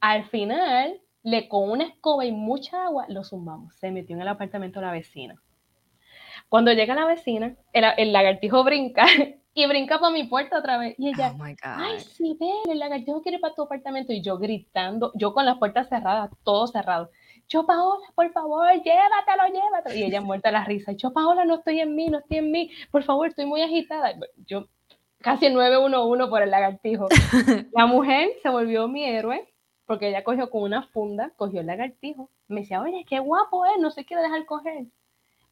[0.00, 3.74] Al final, le con una escoba y mucha agua, lo zumbamos.
[3.76, 5.40] Se metió en el apartamento de la vecina.
[6.48, 9.04] Cuando llega la vecina, el, el lagartijo brinca
[9.54, 10.94] y brinca para mi puerta otra vez.
[10.98, 14.12] Y ella, oh ay, sí, ven, el lagartijo quiere para tu apartamento.
[14.12, 17.10] Y yo gritando, yo con las puertas cerradas, todo cerrado.
[17.50, 19.96] Yo, Paola, por favor, llévatelo, llévatelo.
[19.96, 20.92] Y ella muerta la risa.
[20.92, 22.70] Yo, Paola, no estoy en mí, no estoy en mí.
[22.92, 24.14] Por favor, estoy muy agitada.
[24.46, 24.68] Yo,
[25.18, 27.08] casi 911 por el lagartijo.
[27.74, 29.52] La mujer se volvió mi héroe
[29.84, 32.30] porque ella cogió con una funda, cogió el lagartijo.
[32.46, 34.86] Me decía, oye, qué guapo es, no se quiere dejar coger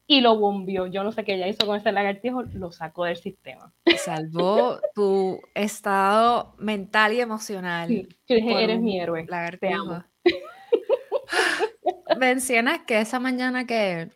[0.07, 0.87] y lo bombió.
[0.87, 3.73] Yo no sé qué ella hizo con ese lagartijo, lo sacó del sistema.
[3.97, 7.89] Salvó tu estado mental y emocional.
[7.89, 9.25] Sí, eres mi héroe.
[9.27, 10.03] Lagartijo.
[12.17, 14.11] Mencionas que esa mañana que,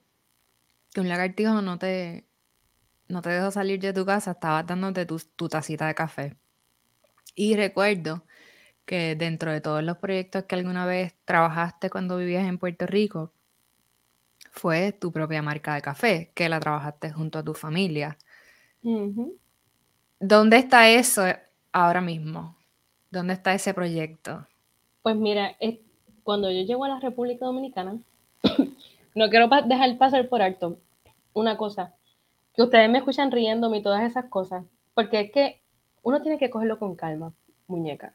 [0.94, 2.26] que, un lagartijo no te,
[3.08, 6.38] no te dejó salir de tu casa, estaba dándote tu, tu tacita de café.
[7.36, 8.26] Y recuerdo
[8.86, 13.34] que dentro de todos los proyectos que alguna vez trabajaste cuando vivías en Puerto Rico,
[14.52, 18.18] fue tu propia marca de café, que la trabajaste junto a tu familia.
[20.20, 21.24] ¿Dónde está eso
[21.72, 22.56] ahora mismo?
[23.10, 24.48] ¿Dónde está ese proyecto?
[25.02, 25.56] Pues mira,
[26.24, 27.98] cuando yo llego a la República Dominicana,
[29.16, 30.78] no quiero dejar pasar por alto
[31.34, 31.94] una cosa,
[32.54, 35.62] que ustedes me escuchan riéndome y todas esas cosas, porque es que
[36.04, 37.34] uno tiene que cogerlo con calma,
[37.68, 38.14] muñeca,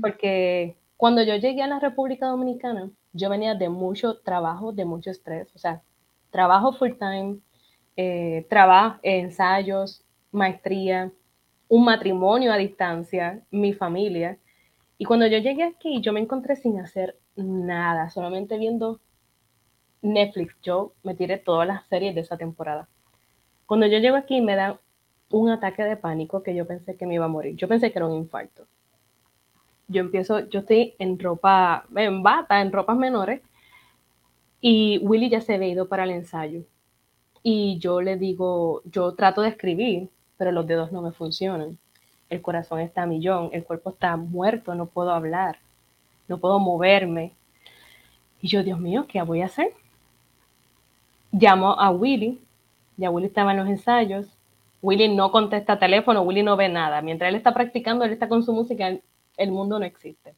[0.00, 5.10] porque cuando yo llegué a la República Dominicana, yo venía de mucho trabajo, de mucho
[5.10, 5.82] estrés, o sea,
[6.30, 7.38] trabajo full time,
[7.96, 11.12] eh, trabajo, ensayos, maestría,
[11.68, 14.38] un matrimonio a distancia, mi familia.
[14.96, 19.00] Y cuando yo llegué aquí, yo me encontré sin hacer nada, solamente viendo
[20.02, 20.54] Netflix.
[20.62, 22.88] Yo me tiré todas las series de esa temporada.
[23.66, 24.78] Cuando yo llego aquí, me da
[25.30, 27.56] un ataque de pánico que yo pensé que me iba a morir.
[27.56, 28.66] Yo pensé que era un infarto
[29.88, 33.40] yo empiezo, yo estoy en ropa, en bata, en ropas menores,
[34.60, 36.62] y Willy ya se había ido para el ensayo.
[37.42, 41.78] Y yo le digo, yo trato de escribir, pero los dedos no me funcionan.
[42.28, 45.58] El corazón está a millón, el cuerpo está muerto, no puedo hablar,
[46.28, 47.32] no puedo moverme.
[48.40, 49.72] Y yo, Dios mío, ¿qué voy a hacer?
[51.32, 52.40] Llamo a Willy,
[52.96, 54.26] ya Willy estaba en los ensayos.
[54.80, 57.02] Willy no contesta teléfono, Willy no ve nada.
[57.02, 58.96] Mientras él está practicando, él está con su música,
[59.36, 60.34] el mundo no existe.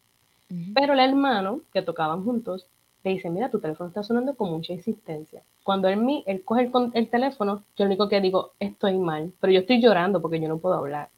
[0.75, 2.67] Pero el hermano, que tocaban juntos,
[3.05, 5.43] le dice, mira, tu teléfono está sonando con mucha insistencia.
[5.63, 9.53] Cuando él, él coge el, el, teléfono, yo lo único que digo, estoy mal, pero
[9.53, 11.09] yo estoy llorando porque yo no puedo hablar.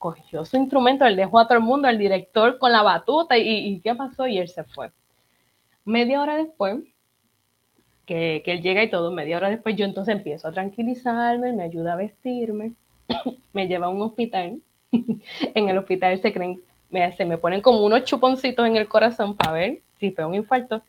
[0.00, 3.46] Cogió su instrumento, él dejó a todo el mundo, al director con la batuta y,
[3.46, 4.26] y ¿qué pasó?
[4.26, 4.90] Y él se fue.
[5.84, 6.78] Media hora después,
[8.06, 11.64] que, que, él llega y todo, media hora después yo entonces empiezo a tranquilizarme, me
[11.64, 12.72] ayuda a vestirme,
[13.52, 14.62] me lleva a un hospital.
[14.90, 19.36] en el hospital se creen, me, se me ponen como unos chuponcitos en el corazón
[19.36, 20.82] para ver si fue un infarto.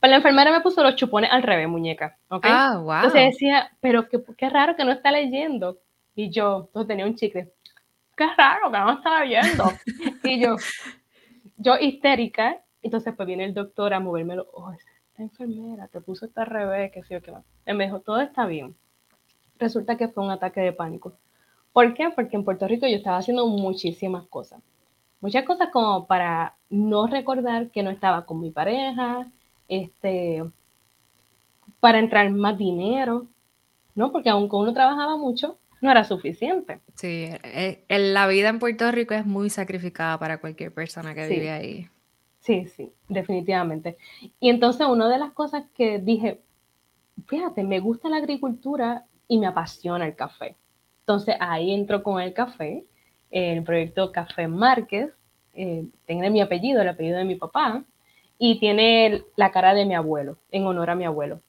[0.00, 2.16] Pero la enfermera me puso los chupones al revés, muñeca.
[2.28, 2.50] ¿okay?
[2.54, 2.94] Ah, wow.
[2.94, 5.78] Entonces decía, pero qué, qué raro que no está leyendo.
[6.14, 7.52] Y yo, entonces tenía un chicle.
[8.16, 9.64] Qué raro que no está leyendo.
[10.24, 10.56] y yo,
[11.56, 12.62] yo histérica.
[12.82, 14.46] Entonces pues viene el doctor a moverme los.
[15.10, 17.44] Esta enfermera te puso esto al revés, que sé yo qué más.
[17.66, 18.74] Y me dijo, todo está bien.
[19.58, 21.16] Resulta que fue un ataque de pánico.
[21.72, 22.10] ¿Por qué?
[22.10, 24.60] Porque en Puerto Rico yo estaba haciendo muchísimas cosas.
[25.20, 29.28] Muchas cosas como para no recordar que no estaba con mi pareja,
[29.68, 30.44] este,
[31.78, 33.26] para entrar más dinero,
[33.94, 34.12] ¿no?
[34.12, 36.80] Porque aunque uno trabajaba mucho, no era suficiente.
[36.94, 41.50] Sí, eh, la vida en Puerto Rico es muy sacrificada para cualquier persona que vive
[41.50, 41.88] ahí.
[42.38, 43.98] Sí, sí, definitivamente.
[44.40, 46.40] Y entonces una de las cosas que dije,
[47.26, 50.56] fíjate, me gusta la agricultura y me apasiona el café.
[51.00, 52.84] Entonces ahí entro con el café,
[53.32, 55.10] el proyecto Café Márquez,
[55.54, 57.84] eh, tiene mi apellido, el apellido de mi papá,
[58.38, 61.40] y tiene la cara de mi abuelo, en honor a mi abuelo.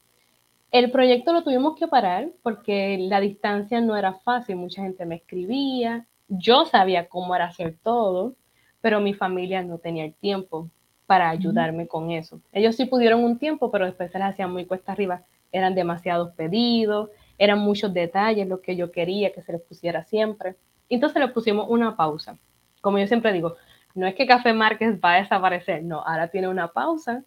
[0.73, 5.17] El proyecto lo tuvimos que parar porque la distancia no era fácil, mucha gente me
[5.17, 8.33] escribía, yo sabía cómo era hacer todo,
[8.81, 10.71] pero mi familia no tenía el tiempo
[11.05, 12.41] para ayudarme con eso.
[12.51, 15.21] Ellos sí pudieron un tiempo, pero después se les hacía muy cuesta arriba,
[15.51, 20.55] eran demasiados pedidos, eran muchos detalles lo que yo quería que se les pusiera siempre.
[20.89, 22.39] Entonces le pusimos una pausa.
[22.81, 23.57] Como yo siempre digo,
[23.93, 27.23] no es que Café Márquez va a desaparecer, no, ahora tiene una pausa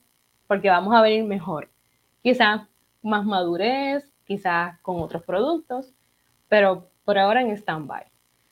[0.49, 1.71] porque vamos a venir mejor.
[2.25, 2.63] Quizás
[3.07, 5.93] más madurez, quizás con otros productos,
[6.49, 8.05] pero por ahora en stand-by,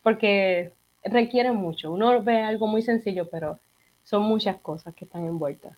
[0.02, 0.72] porque
[1.04, 1.92] requiere mucho.
[1.92, 3.58] Uno ve algo muy sencillo, pero
[4.04, 5.76] son muchas cosas que están envueltas.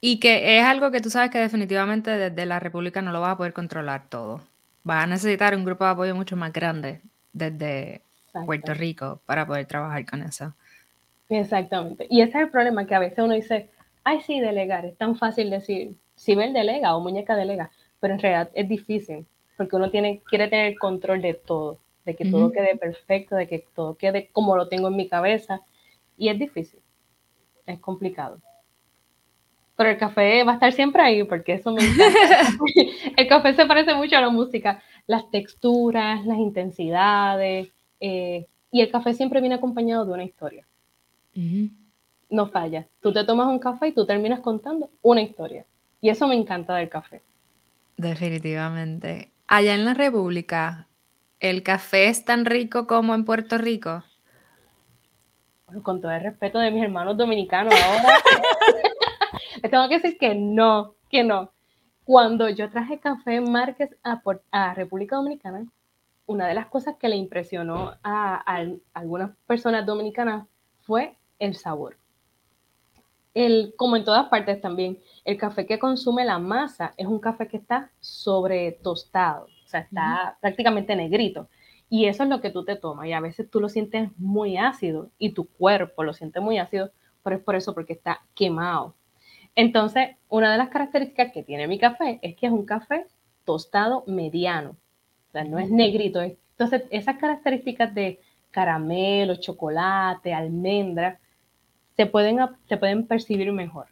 [0.00, 3.32] Y que es algo que tú sabes que definitivamente desde la República no lo vas
[3.32, 4.40] a poder controlar todo.
[4.82, 7.00] Vas a necesitar un grupo de apoyo mucho más grande
[7.32, 8.02] desde
[8.44, 10.52] Puerto Rico para poder trabajar con eso.
[11.28, 12.06] Exactamente.
[12.10, 13.70] Y ese es el problema, que a veces uno dice,
[14.04, 17.70] ay, sí, delegar, es tan fácil decir, si delega o muñeca delega,
[18.06, 19.26] pero en realidad es difícil,
[19.56, 23.66] porque uno tiene, quiere tener control de todo, de que todo quede perfecto, de que
[23.74, 25.62] todo quede como lo tengo en mi cabeza,
[26.16, 26.78] y es difícil,
[27.66, 28.38] es complicado.
[29.74, 32.20] Pero el café va a estar siempre ahí, porque eso me encanta.
[33.16, 38.90] el café se parece mucho a la música, las texturas, las intensidades, eh, y el
[38.92, 40.64] café siempre viene acompañado de una historia.
[42.30, 42.86] No falla.
[43.00, 45.66] Tú te tomas un café y tú terminas contando una historia.
[46.00, 47.20] Y eso me encanta del café.
[47.96, 49.32] Definitivamente.
[49.48, 50.88] Allá en la República,
[51.40, 54.04] ¿el café es tan rico como en Puerto Rico?
[55.66, 58.18] Bueno, con todo el respeto de mis hermanos dominicanos ahora,
[59.62, 61.52] les tengo que decir que no, que no.
[62.04, 64.22] Cuando yo traje café Márquez a,
[64.52, 65.66] a República Dominicana,
[66.26, 70.46] una de las cosas que le impresionó a, a algunas personas dominicanas
[70.82, 71.96] fue el sabor.
[73.34, 77.48] El, como en todas partes también, el café que consume la masa es un café
[77.48, 81.48] que está sobre tostado, o sea, está prácticamente negrito.
[81.90, 83.08] Y eso es lo que tú te tomas.
[83.08, 86.92] Y a veces tú lo sientes muy ácido y tu cuerpo lo siente muy ácido,
[87.24, 88.94] pero es por eso, porque está quemado.
[89.56, 93.06] Entonces, una de las características que tiene mi café es que es un café
[93.44, 94.76] tostado mediano.
[95.28, 96.22] O sea, no es negrito.
[96.22, 98.20] Entonces, esas características de
[98.52, 101.18] caramelo, chocolate, almendra,
[101.96, 103.86] se pueden, se pueden percibir mejor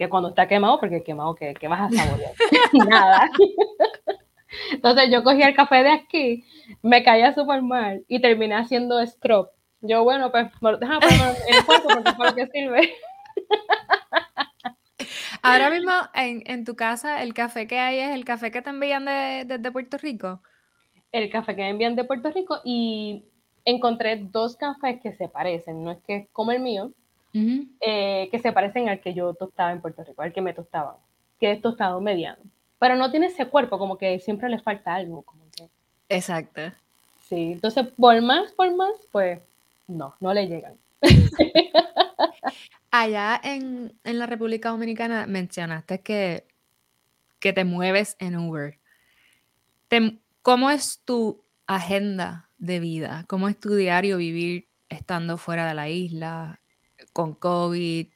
[0.00, 2.32] que cuando está quemado, porque quemado, ¿qué, vas a saborear?
[2.88, 3.30] Nada.
[4.72, 6.42] Entonces yo cogí el café de aquí,
[6.80, 9.50] me caía súper mal y terminé haciendo scrub.
[9.82, 10.46] Yo, bueno, pues
[10.80, 12.94] déjame ponerlo en el cuerpo porque por qué sirve.
[15.42, 18.70] Ahora mismo en, en, tu casa, el café que hay es el café que te
[18.70, 20.40] envían desde de, Puerto Rico.
[21.12, 23.26] El café que me envían de Puerto Rico y
[23.66, 26.90] encontré dos cafés que se parecen, no es que es como el mío,
[27.32, 30.98] eh, que se parecen al que yo tostaba en Puerto Rico, al que me tostaba,
[31.38, 32.42] que es tostado mediano.
[32.78, 35.22] Pero no tiene ese cuerpo, como que siempre le falta algo.
[35.22, 35.40] Como
[36.08, 36.60] Exacto.
[37.28, 39.40] Sí, entonces por más, por más, pues
[39.86, 40.74] no, no le llegan.
[42.90, 46.44] Allá en, en, la República Dominicana mencionaste que,
[47.38, 48.78] que te mueves en Uber.
[50.42, 53.24] ¿Cómo es tu agenda de vida?
[53.28, 56.60] ¿Cómo es tu diario vivir estando fuera de la isla?
[57.12, 58.08] Con COVID,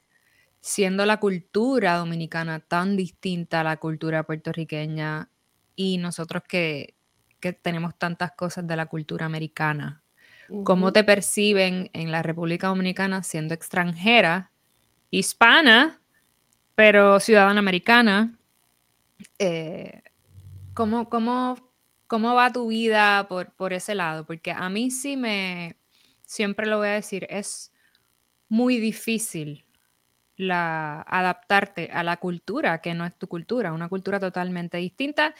[0.65, 5.29] siendo la cultura dominicana tan distinta a la cultura puertorriqueña
[5.75, 6.95] y nosotros que,
[7.61, 10.01] tenemos tantas cosas de la cultura americana,
[10.63, 14.51] ¿cómo te perciben en la República Dominicana siendo extranjera,
[15.11, 16.01] hispana,
[16.73, 18.35] pero ciudadana americana?
[19.37, 20.01] Eh,
[20.73, 21.55] ¿cómo, cómo,
[22.07, 24.25] cómo, va tu vida por, por ese lado?
[24.25, 25.77] Porque a mí sí me,
[26.23, 27.71] siempre lo voy a decir, es
[28.49, 29.65] muy difícil
[30.37, 35.33] la, adaptarte a la cultura, que no es tu cultura, una cultura totalmente distinta,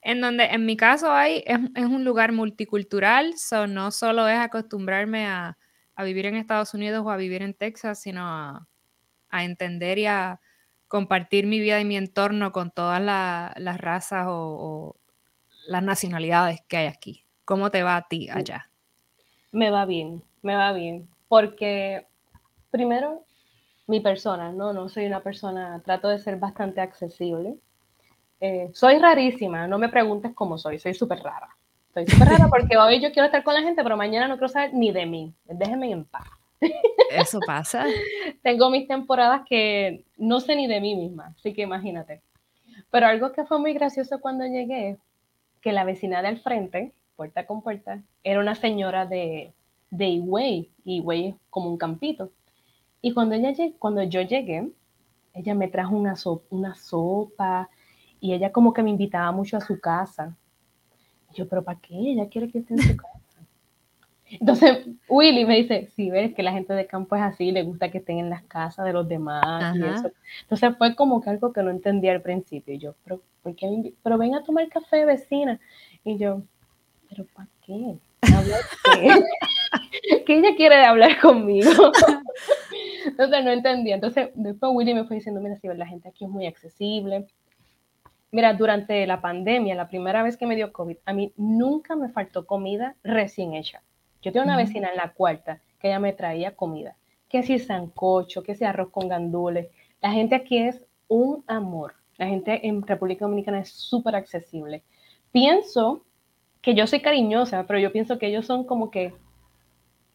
[0.00, 3.34] en donde en mi caso hay, es, un lugar multicultural,
[3.68, 5.56] no solo es acostumbrarme a,
[6.04, 8.66] vivir en Estados Unidos o a vivir en Texas, sino a,
[9.30, 10.40] entender y a
[10.86, 14.96] compartir mi vida y mi entorno con todas las razas o,
[15.66, 17.24] las nacionalidades que hay aquí.
[17.44, 18.70] ¿Cómo te va a ti allá?
[19.52, 22.07] Me va bien, me va bien, porque
[22.70, 23.24] primero
[23.86, 27.56] mi persona, no, no soy una persona, trato de ser bastante accesible.
[28.40, 31.48] Eh, soy rarísima, no me preguntes cómo soy, soy súper rara.
[31.94, 34.48] Soy súper rara porque hoy yo quiero estar con la gente, pero mañana no quiero
[34.48, 35.34] saber ni de mí.
[35.46, 36.28] Déjenme en paz.
[37.10, 37.86] Eso pasa.
[38.42, 42.20] Tengo mis temporadas que no sé ni de mí misma, así que imagínate.
[42.90, 44.98] Pero algo que fue muy gracioso cuando llegué,
[45.60, 49.52] que la vecina del frente, puerta con puerta, era una señora de,
[49.90, 50.70] de Higüey.
[50.84, 52.30] Higüey es como un campito.
[53.00, 54.70] Y cuando, ella, cuando yo llegué,
[55.34, 56.14] ella me trajo una,
[56.50, 57.68] una sopa
[58.20, 60.36] y ella como que me invitaba mucho a su casa.
[61.32, 61.94] Y yo, pero ¿para qué?
[61.94, 63.18] Ella quiere que esté en su casa.
[64.30, 67.90] Entonces, Willy me dice, sí, ves que la gente de campo es así, le gusta
[67.90, 70.10] que estén en las casas de los demás y eso.
[70.42, 72.74] Entonces fue como que algo que no entendía al principio.
[72.74, 75.58] Y yo, pero, ¿por qué pero ven a tomar café, vecina.
[76.04, 76.42] Y yo,
[77.08, 77.96] pero ¿para qué?
[80.26, 81.70] ¿Qué ella quiere hablar conmigo?
[83.06, 83.94] Entonces no entendía.
[83.94, 87.26] Entonces después Willy me fue diciendo, mira, si la gente aquí es muy accesible.
[88.30, 92.10] Mira, durante la pandemia, la primera vez que me dio COVID, a mí nunca me
[92.10, 93.82] faltó comida recién hecha.
[94.20, 96.96] Yo tengo una vecina en la cuarta que ella me traía comida.
[97.28, 99.68] Que si sancocho, que si arroz con gandules.
[100.02, 101.94] La gente aquí es un amor.
[102.18, 104.82] La gente en República Dominicana es súper accesible.
[105.32, 106.04] Pienso
[106.68, 109.14] que yo soy cariñosa, pero yo pienso que ellos son como que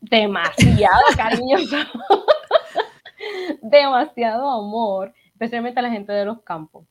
[0.01, 1.87] demasiado cariñosos.
[3.63, 6.85] demasiado amor, especialmente a la gente de los campos.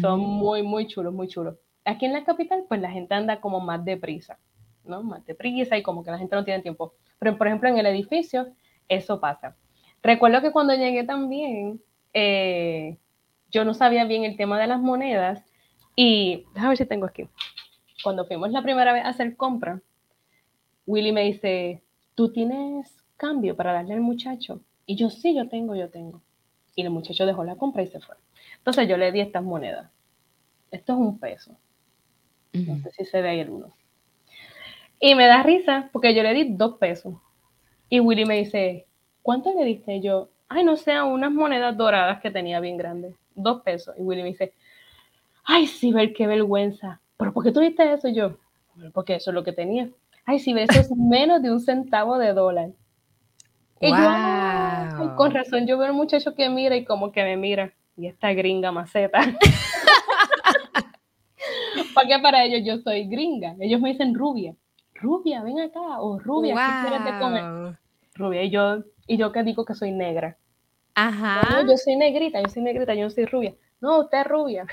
[0.00, 0.22] Son mm.
[0.22, 1.56] muy, muy chulos, muy chulos.
[1.84, 4.38] Aquí en la capital, pues la gente anda como más deprisa,
[4.82, 5.02] ¿no?
[5.02, 6.94] Más deprisa y como que la gente no tiene tiempo.
[7.18, 8.46] Pero, por ejemplo, en el edificio,
[8.88, 9.56] eso pasa.
[10.02, 11.82] Recuerdo que cuando llegué también,
[12.14, 12.96] eh,
[13.50, 15.44] yo no sabía bien el tema de las monedas
[15.96, 17.28] y, déjame ver si tengo aquí.
[18.02, 19.80] Cuando fuimos la primera vez a hacer compra,
[20.86, 21.82] Willy me dice,
[22.14, 24.60] ¿tú tienes cambio para darle al muchacho?
[24.86, 26.20] Y yo, sí, yo tengo, yo tengo.
[26.74, 28.16] Y el muchacho dejó la compra y se fue.
[28.58, 29.90] Entonces yo le di estas monedas.
[30.70, 31.56] Esto es un peso.
[32.52, 33.72] No sé si se ve ahí el uno.
[35.00, 37.14] Y me da risa porque yo le di dos pesos.
[37.88, 38.86] Y Willy me dice,
[39.22, 39.96] ¿cuánto le diste?
[39.96, 43.14] Y yo, ay, no sé, unas monedas doradas que tenía bien grandes.
[43.34, 43.94] Dos pesos.
[43.98, 44.54] Y Willy me dice,
[45.44, 47.01] ay, sí, ver qué vergüenza.
[47.22, 48.08] ¿Pero por qué tú diste eso?
[48.08, 48.36] Y yo,
[48.92, 49.88] porque eso es lo que tenía.
[50.26, 52.70] Ay, sí, eso es menos de un centavo de dólar.
[53.80, 57.72] Y yo, con razón, yo veo un muchacho que mira y como que me mira.
[57.96, 59.20] Y esta gringa maceta.
[61.94, 63.54] Porque para ellos yo soy gringa.
[63.60, 64.56] Ellos me dicen rubia.
[64.94, 66.00] Rubia, ven acá.
[66.00, 67.78] O rubia, ¿qué quieres de comer?
[68.14, 68.42] Rubia.
[68.42, 70.36] Y yo, y yo que digo que soy negra.
[70.94, 71.64] Ajá.
[71.68, 73.54] yo soy negrita, yo soy negrita, yo no soy rubia.
[73.82, 74.66] No, usted es rubia.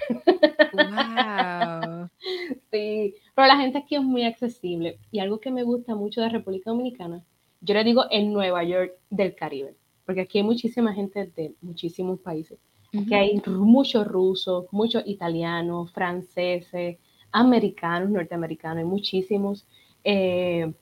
[0.72, 2.10] Wow.
[2.72, 5.00] sí, pero la gente aquí es muy accesible.
[5.12, 7.22] Y algo que me gusta mucho de República Dominicana
[7.62, 12.20] yo le digo en Nueva York del Caribe, porque aquí hay muchísima gente de muchísimos
[12.20, 12.58] países.
[12.98, 16.98] Aquí hay muchos rusos, muchos italianos, franceses,
[17.32, 19.68] americanos, norteamericanos, hay muchísimos,
[20.04, 20.74] eh,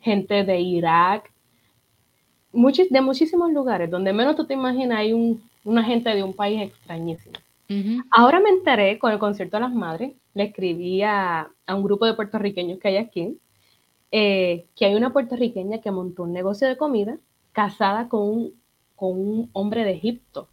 [0.00, 1.30] gente de Irak,
[2.52, 7.34] de muchísimos lugares, donde menos tú te imaginas hay una gente de un país extrañísimo.
[8.10, 12.04] Ahora me enteré con el concierto de las madres, le escribí a, a un grupo
[12.04, 13.38] de puertorriqueños que hay aquí,
[14.10, 17.16] eh, que hay una puertorriqueña que montó un negocio de comida
[17.52, 18.62] casada con un,
[18.94, 20.48] con un hombre de Egipto.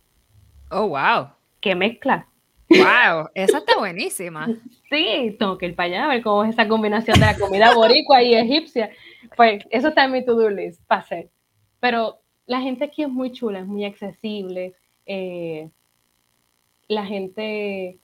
[0.72, 1.30] Oh, wow.
[1.60, 2.28] ¿Qué mezcla?
[2.70, 4.48] Wow, esa está buenísima.
[4.90, 7.74] sí, tengo que ir para allá a ver cómo es esa combinación de la comida
[7.74, 8.92] boricua y egipcia.
[9.36, 11.30] Pues eso está en mi to-do list para hacer.
[11.80, 14.76] Pero la gente aquí es muy chula, es muy accesible.
[15.06, 15.70] Eh,
[16.90, 17.98] la gente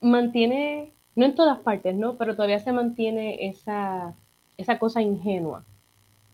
[0.00, 2.16] mantiene, no en todas partes, ¿no?
[2.16, 4.12] Pero todavía se mantiene esa,
[4.58, 5.64] esa cosa ingenua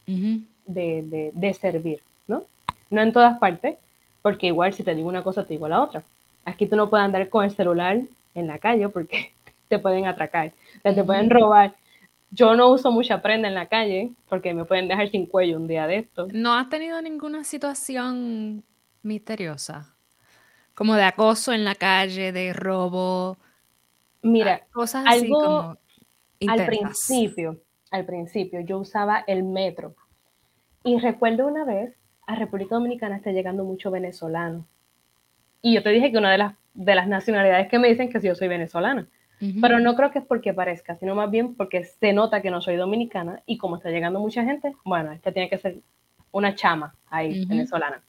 [0.06, 2.44] de, servir, ¿no?
[2.90, 3.76] No en todas partes,
[4.22, 6.02] porque igual si te digo una cosa, te digo la otra.
[6.46, 8.00] Aquí tú no puedes andar con el celular
[8.34, 9.32] en la calle porque
[9.68, 10.52] te pueden atracar,
[10.82, 11.74] te pueden robar.
[12.30, 15.68] Yo no uso mucha prenda en la calle porque me pueden dejar sin cuello un
[15.68, 16.26] día de esto.
[16.32, 18.64] ¿No has tenido ninguna situación
[19.02, 19.97] misteriosa?
[20.78, 23.36] Como de acoso en la calle, de robo.
[24.22, 25.76] Mira, cosas así como
[26.46, 27.60] al principio,
[27.90, 29.96] al principio yo usaba el metro.
[30.84, 31.96] Y recuerdo una vez,
[32.28, 34.68] a República Dominicana está llegando mucho venezolano.
[35.62, 38.20] Y yo te dije que una de las, de las nacionalidades que me dicen que
[38.20, 39.08] si yo soy venezolana.
[39.60, 42.60] Pero no creo que es porque parezca, sino más bien porque se nota que no
[42.60, 45.78] soy dominicana y como está llegando mucha gente, bueno, esta tiene que ser
[46.30, 48.00] una chama ahí, venezolana.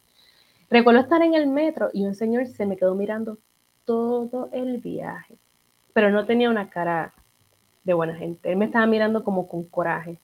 [0.69, 3.37] Recuerdo estar en el metro y un señor se me quedó mirando
[3.85, 5.35] todo el viaje,
[5.93, 7.13] pero no tenía una cara
[7.83, 8.51] de buena gente.
[8.51, 10.19] Él me estaba mirando como con coraje.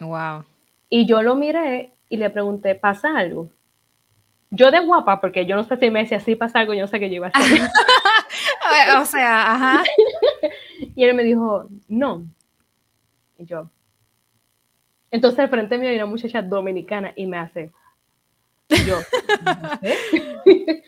[0.00, 0.44] Wow.
[0.88, 3.50] Y yo lo miré y le pregunté, ¿pasa algo?
[4.50, 6.86] Yo de guapa, porque yo no sé si me decía, sí pasa algo, yo no
[6.86, 7.60] sé qué yo iba a hacer.
[9.02, 9.84] o sea, ajá.
[10.94, 12.24] y él me dijo, no.
[13.36, 13.68] Y yo.
[15.10, 17.72] Entonces al frente mío hay una muchacha dominicana y me hace.
[18.68, 18.98] Y yo.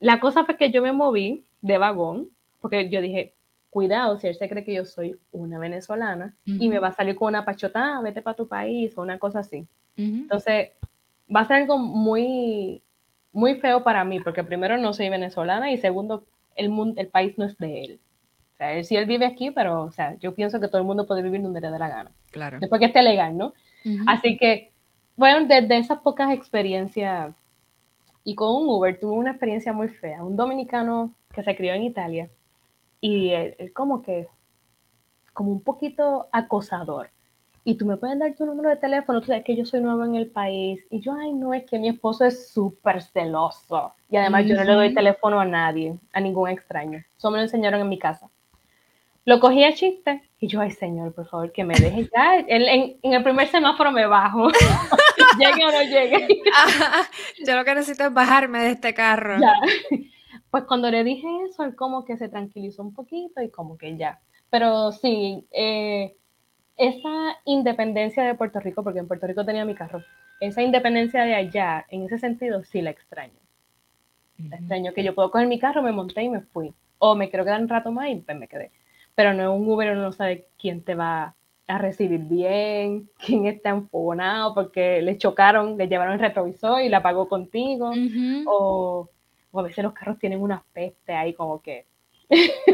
[0.00, 2.28] La cosa fue que yo me moví de vagón,
[2.60, 3.34] porque yo dije,
[3.70, 7.16] cuidado, si él se cree que yo soy una venezolana y me va a salir
[7.16, 9.66] con una pachota, ah, vete para tu país o una cosa así.
[9.96, 10.70] Entonces,
[11.34, 12.82] va a ser algo muy,
[13.32, 16.24] muy feo para mí, porque primero no soy venezolana y segundo,
[16.54, 18.00] el, mundo, el país no es de él.
[18.54, 20.86] O sea, él, sí él vive aquí, pero o sea, yo pienso que todo el
[20.86, 22.12] mundo puede vivir donde le dé la gana.
[22.30, 22.58] Claro.
[22.60, 23.54] Después que esté legal, ¿no?
[24.06, 24.72] Así que,
[25.18, 27.34] bueno, desde esas pocas experiencias
[28.22, 30.22] y con un Uber tuve una experiencia muy fea.
[30.22, 32.30] Un dominicano que se crió en Italia
[33.00, 34.28] y él, como que,
[35.32, 37.10] como un poquito acosador.
[37.64, 40.04] Y tú me puedes dar tu número de teléfono, tú sabes que yo soy nuevo
[40.04, 40.86] en el país.
[40.88, 43.92] Y yo, ay, no, es que mi esposo es súper celoso.
[44.08, 47.02] Y además yo no le doy teléfono a nadie, a ningún extraño.
[47.16, 48.30] Eso me lo enseñaron en mi casa.
[49.24, 52.38] Lo cogí a chiste y yo, ay, señor, por favor, que me deje ya.
[52.46, 54.48] En, en, el primer semáforo me bajo.
[55.38, 56.42] llegue o no llegue.
[57.46, 59.38] yo lo que necesito es bajarme de este carro.
[59.40, 59.54] Ya.
[60.50, 63.96] Pues cuando le dije eso, él como que se tranquilizó un poquito y como que
[63.96, 64.20] ya.
[64.50, 66.16] Pero sí, eh,
[66.76, 70.02] esa independencia de Puerto Rico, porque en Puerto Rico tenía mi carro,
[70.40, 73.38] esa independencia de allá, en ese sentido, sí la extraño.
[74.38, 76.72] La extraño que yo puedo coger mi carro, me monté y me fui.
[76.98, 78.70] O me quiero quedar un rato más y pues me quedé.
[79.16, 81.34] Pero no es un Uber, uno no sabe quién te va
[81.68, 87.02] a recibir bien, quién está enfogonado porque le chocaron, le llevaron el retrovisor y la
[87.02, 87.92] pagó contigo.
[88.46, 89.08] O
[89.50, 91.86] o a veces los carros tienen una peste ahí como que...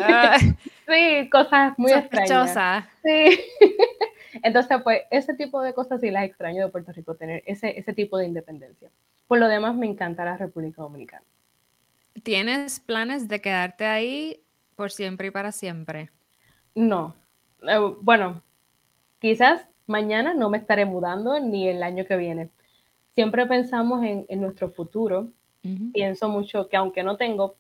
[0.03, 0.37] Ah.
[0.89, 2.89] sí, cosas muy extrañas.
[3.03, 3.41] Sí.
[4.43, 7.93] Entonces, pues, ese tipo de cosas sí las extraño de Puerto Rico, tener ese, ese
[7.93, 8.91] tipo de independencia.
[9.29, 11.25] Por lo demás, me encanta la República Dominicana.
[12.23, 14.41] ¿Tienes planes de quedarte ahí
[14.75, 16.11] por siempre y para siempre?
[16.75, 17.15] No.
[17.63, 18.43] Eh, bueno,
[19.25, 22.51] quizás mañana no me estaré mudando ni el año que viene.
[23.14, 25.31] Siempre pensamos en, en nuestro futuro
[25.95, 27.55] Pienso mucho que aunque no tengo,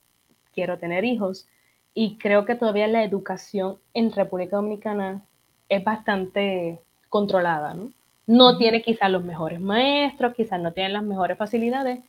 [0.52, 1.48] quiero tener hijos
[1.94, 5.22] y creo que todavía la educación en República Dominicana
[5.70, 7.92] es bastante controlada, ¿no?
[8.26, 12.00] No tiene quizás los mejores maestros, quizás no tiene las mejores facilidades,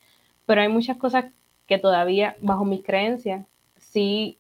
[0.45, 1.26] pero hay muchas cosas
[1.66, 3.45] que todavía, bajo mi creencia,
[3.78, 4.38] sí...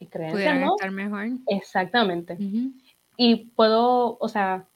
[0.00, 0.74] Y creencia, ¿no?
[0.74, 1.28] estar mejor.
[1.46, 2.36] Exactamente.
[3.24, 4.66] Y puedo, o sea,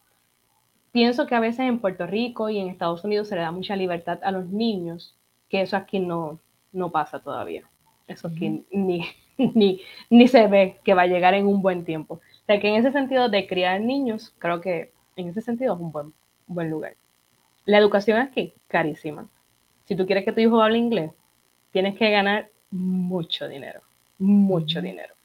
[0.93, 3.75] pienso que a veces en Puerto Rico y en Estados Unidos se le da mucha
[3.75, 5.17] libertad a los niños,
[5.49, 6.39] que eso aquí no,
[6.71, 7.69] no pasa todavía.
[8.07, 9.05] Eso aquí ni,
[9.37, 9.81] ni,
[10.11, 12.15] ni se ve que va a llegar en un buen tiempo.
[12.15, 15.81] O sea que en ese sentido de criar niños, creo que en ese sentido es
[15.81, 16.15] un buen,
[16.47, 16.95] buen lugar.
[17.65, 19.29] La educación aquí, carísima.
[19.87, 21.11] Si tú quieres que tu hijo hable inglés,
[21.73, 23.81] tienes que ganar mucho dinero,
[24.21, 25.16] mucho dinero.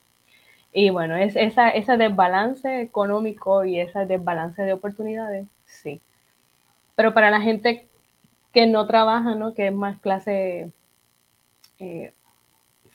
[0.74, 6.01] Y bueno, es esa, ese desbalance económico y ese desbalance de oportunidades sí.
[6.95, 7.88] Pero para la gente
[8.53, 9.53] que no trabaja, ¿no?
[9.53, 10.72] Que es más clase
[11.80, 12.13] eh,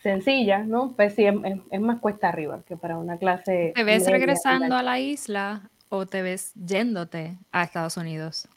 [0.02, 0.92] sencilla, ¿no?
[0.92, 3.72] Pues sí, es, más cuesta arriba que para una clase.
[3.74, 8.48] ¿Te ves regresando a la isla o te ves yéndote a Estados Unidos?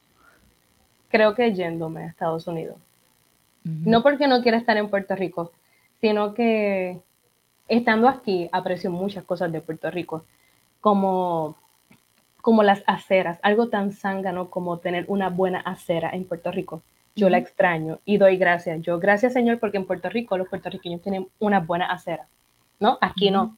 [1.09, 2.78] Creo que yéndome a Estados Unidos.
[3.63, 5.51] No porque no quiera estar en Puerto Rico,
[5.99, 6.99] sino que
[7.70, 10.26] estando aquí aprecio muchas cosas de Puerto Rico,
[10.82, 11.55] como
[12.41, 16.82] como las aceras, algo tan zángano como tener una buena acera en Puerto Rico.
[17.15, 18.82] Yo la extraño y doy gracias.
[18.82, 22.28] Yo, gracias Señor, porque en Puerto Rico los puertorriqueños tienen una buena acera,
[22.80, 22.97] ¿no?
[23.01, 23.57] Aquí no.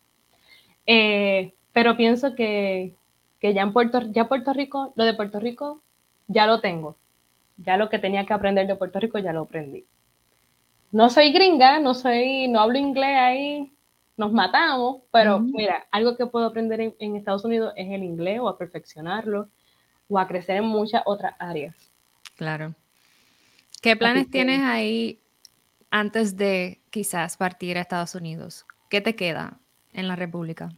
[0.88, 2.96] Eh, pero pienso que,
[3.42, 5.80] ya en Puerto, ya Puerto Rico, lo de Puerto Rico,
[6.28, 6.96] ya lo tengo.
[7.58, 9.86] Ya lo que tenía que aprender de Puerto Rico, ya lo aprendí.
[10.92, 13.72] no soy gringa, no soy, no hablo inglés ahí,
[14.22, 18.48] nos matamos, pero mira, algo que puedo aprender en, Estados Unidos es el inglés o
[18.50, 19.50] a perfeccionarlo
[20.08, 21.76] o a crecer en muchas otras áreas.
[22.36, 22.76] Claro.
[23.82, 25.20] ¿Qué planes tienes ahí
[25.90, 28.68] antes de quizás partir a Estados Unidos?
[28.92, 29.58] ¿Qué te queda
[29.92, 30.70] en la República?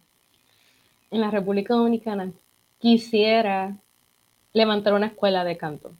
[1.11, 2.31] En la República Dominicana
[2.79, 3.75] quisiera
[4.53, 5.97] levantar una escuela de canto.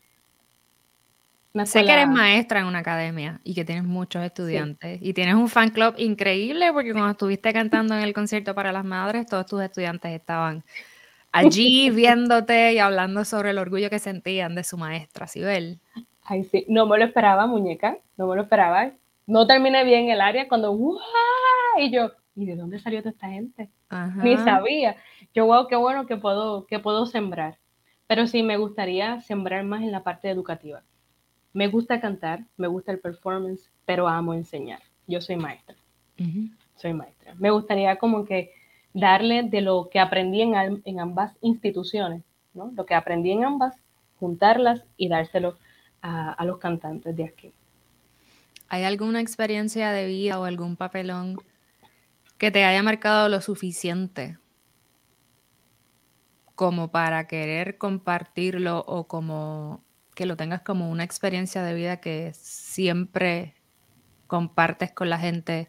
[1.65, 5.47] Sé que eres maestra en una academia y que tienes muchos estudiantes y tienes un
[5.47, 9.61] fan club increíble porque cuando estuviste cantando en el concierto para las madres, todos tus
[9.61, 10.63] estudiantes estaban
[11.31, 15.79] allí viéndote y hablando sobre el orgullo que sentían de su maestra, Sibel.
[16.23, 18.91] Ay, sí, no me lo esperaba, muñeca, no me lo esperaba.
[19.27, 21.03] No terminé bien el área cuando, ¡guau!
[21.77, 23.69] Y yo, ¿y de dónde salió toda esta gente?
[24.23, 24.95] Ni sabía.
[25.35, 27.59] Yo, wow, qué bueno que puedo, que puedo sembrar.
[28.07, 30.81] Pero sí, me gustaría sembrar más en la parte educativa
[31.53, 34.81] me gusta cantar, me gusta el performance, pero amo enseñar.
[35.07, 35.75] Yo soy maestra.
[36.75, 37.35] Soy maestra.
[37.37, 38.51] Me gustaría como que
[38.93, 42.23] darle de lo que aprendí en, ambas instituciones,
[42.53, 42.71] ¿no?
[42.75, 43.75] Lo que aprendí en ambas,
[44.19, 45.57] juntarlas y dárselo
[46.01, 47.53] a, los cantantes de aquí.
[48.67, 51.37] ¿Hay alguna experiencia de vida o algún papelón
[52.37, 54.37] que te haya marcado lo suficiente
[56.55, 59.83] como para querer compartirlo o como
[60.13, 63.55] que lo tengas como una experiencia de vida que siempre
[64.27, 65.67] compartes con la gente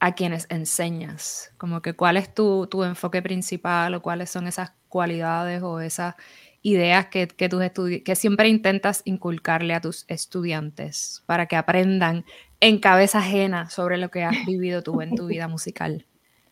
[0.00, 1.52] a quienes enseñas?
[1.58, 6.14] Como que cuál es tu, enfoque principal o cuáles son esas cualidades o esas
[6.62, 7.62] ideas que, que, tus
[8.04, 12.24] que siempre intentas inculcarle a tus estudiantes para que aprendan
[12.60, 16.06] en cabeza ajena sobre lo que has vivido tú en tu vida musical.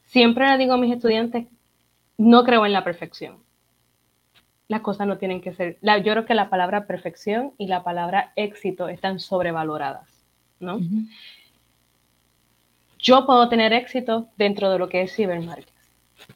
[0.07, 1.47] Siempre le digo a mis estudiantes,
[2.19, 3.50] no creo en la perfección
[4.71, 5.79] las cosas no tienen que ser.
[5.83, 10.09] yo creo que la palabra perfección y la palabra éxito están sobrevaloradas,
[10.61, 10.79] ¿no?
[12.97, 15.75] Yo puedo tener éxito dentro de lo que es cibermarketing.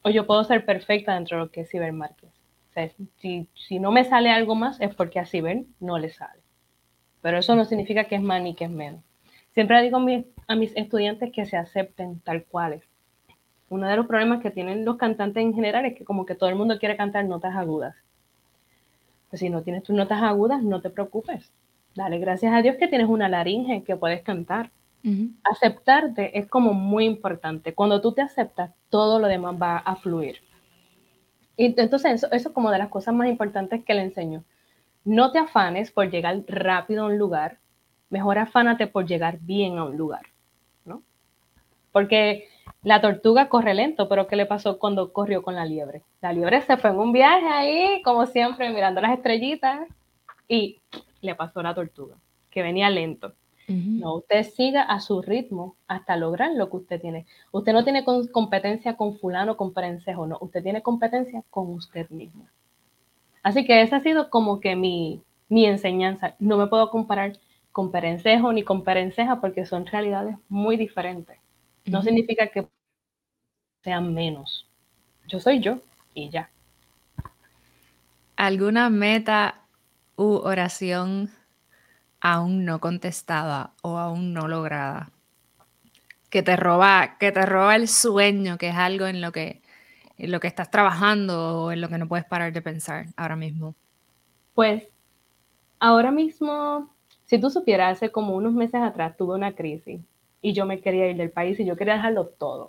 [0.02, 2.28] O yo puedo ser perfecta dentro de lo que es cibermarketing.
[2.28, 6.10] O sea, si, si no me sale algo más es porque a ciber no le
[6.10, 6.40] sale.
[7.22, 9.00] Pero eso no significa que es más ni que es menos.
[9.52, 9.98] Siempre digo
[10.48, 12.82] a mis estudiantes que se acepten tal cuales.
[13.68, 16.48] Uno de los problemas que tienen los cantantes en general es que como que todo
[16.48, 17.94] el mundo quiere cantar notas agudas
[19.36, 21.52] si no tienes tus notas agudas, no te preocupes.
[21.94, 24.70] Dale gracias a Dios que tienes una laringe que puedes cantar.
[25.44, 27.74] Aceptarte es como muy importante.
[27.74, 30.38] Cuando tú te aceptas, todo lo demás va a fluir.
[31.56, 34.44] Y entonces eso, eso es como de las cosas más importantes que le enseño.
[35.04, 37.58] No te afanes por llegar rápido a un lugar,
[38.08, 40.22] mejor afánate por llegar bien a un lugar.
[41.94, 42.48] Porque
[42.82, 46.02] la tortuga corre lento, pero ¿qué le pasó cuando corrió con la liebre?
[46.20, 49.86] La liebre se fue en un viaje ahí, como siempre, mirando las estrellitas
[50.48, 50.80] y
[51.20, 52.16] le pasó a la tortuga,
[52.50, 53.32] que venía lento.
[53.68, 57.26] No, usted siga a su ritmo hasta lograr lo que usted tiene.
[57.52, 60.36] Usted no tiene competencia con fulano, con perencejo, no.
[60.40, 62.44] Usted tiene competencia con usted mismo.
[63.44, 66.34] Así que esa ha sido como que mi, mi enseñanza.
[66.40, 67.38] No me puedo comparar
[67.70, 71.38] con perencejo ni con perenceja porque son realidades muy diferentes.
[71.86, 72.66] No significa que
[73.82, 74.66] sean menos.
[75.28, 75.80] Yo soy yo
[76.14, 76.50] y ya.
[78.36, 79.66] ¿Alguna meta
[80.16, 81.30] u oración
[82.20, 85.10] aún no contestada o aún no lograda?
[86.30, 89.62] Que te roba, que te roba el sueño, que es algo en lo que,
[90.16, 93.36] en lo que estás trabajando o en lo que no puedes parar de pensar ahora
[93.36, 93.74] mismo.
[94.54, 94.84] Pues
[95.78, 96.90] ahora mismo,
[97.26, 100.00] si tú supieras, hace como unos meses atrás tuve una crisis
[100.44, 102.68] y yo me quería ir del país y yo quería dejarlo todo.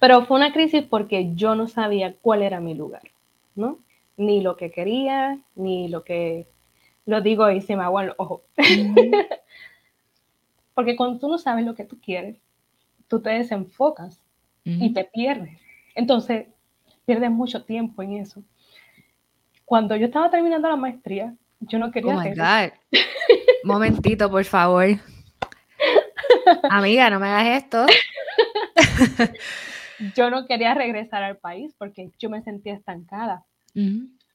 [0.00, 3.12] Pero fue una crisis porque yo no sabía cuál era mi lugar,
[3.54, 3.78] ¿no?
[4.16, 6.48] Ni lo que quería, ni lo que,
[7.04, 8.42] lo digo y se me agua el ojo.
[10.74, 12.36] porque cuando tú no sabes lo que tú quieres,
[13.06, 14.20] tú te desenfocas
[14.64, 15.60] y te pierdes.
[15.94, 16.48] Entonces,
[17.04, 18.42] pierdes mucho tiempo en eso.
[19.64, 22.16] Cuando yo estaba terminando la maestría, yo no quería...
[22.16, 22.72] Oh my God.
[23.62, 24.98] Momentito, por favor.
[26.70, 27.86] Amiga, no me hagas esto.
[30.14, 33.44] yo no quería regresar al país porque yo me sentía estancada.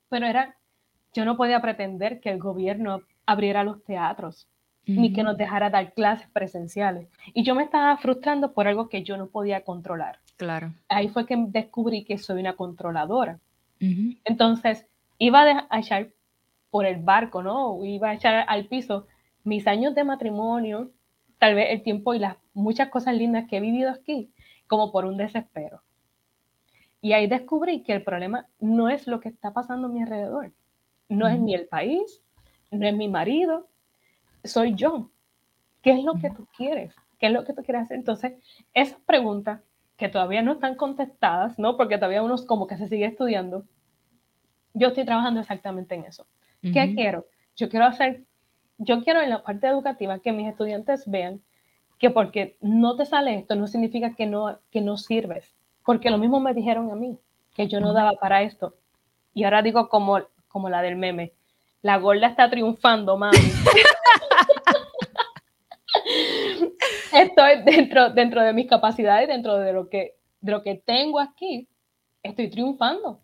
[0.09, 0.55] Pero era,
[1.13, 4.47] yo no podía pretender que el gobierno abriera los teatros
[4.85, 7.07] ni que nos dejara dar clases presenciales.
[7.33, 10.19] Y yo me estaba frustrando por algo que yo no podía controlar.
[10.37, 10.73] Claro.
[10.89, 13.39] Ahí fue que descubrí que soy una controladora.
[13.79, 14.85] Entonces,
[15.17, 16.09] iba a echar
[16.69, 17.83] por el barco, ¿no?
[17.83, 19.07] Iba a echar al piso
[19.43, 20.91] mis años de matrimonio,
[21.41, 24.29] tal vez el tiempo y las muchas cosas lindas que he vivido aquí,
[24.67, 25.81] como por un desespero.
[27.01, 30.51] Y ahí descubrí que el problema no es lo que está pasando a mi alrededor,
[31.09, 32.21] no es ni el país,
[32.69, 33.67] no es mi marido,
[34.43, 35.09] soy yo.
[35.81, 36.93] ¿Qué es lo que tú quieres?
[37.17, 37.97] ¿Qué es lo que tú quieres hacer?
[37.97, 38.33] Entonces,
[38.75, 39.61] esas preguntas
[39.97, 41.75] que todavía no están contestadas, ¿no?
[41.75, 43.65] Porque todavía uno como que se sigue estudiando.
[44.75, 46.27] Yo estoy trabajando exactamente en eso.
[46.61, 47.25] ¿Qué quiero?
[47.55, 48.25] Yo quiero hacer,
[48.83, 51.41] yo quiero en la parte educativa que mis estudiantes vean
[51.99, 55.53] que porque no te sale esto no significa que no, que no sirves.
[55.85, 57.19] Porque lo mismo me dijeron a mí,
[57.55, 58.73] que yo no daba para esto.
[59.35, 61.33] Y ahora digo como, como la del meme,
[61.83, 63.37] la gorda está triunfando, mami.
[67.13, 71.67] Estoy dentro, dentro de mis capacidades, dentro de lo que, de lo que tengo aquí,
[72.23, 73.21] estoy triunfando.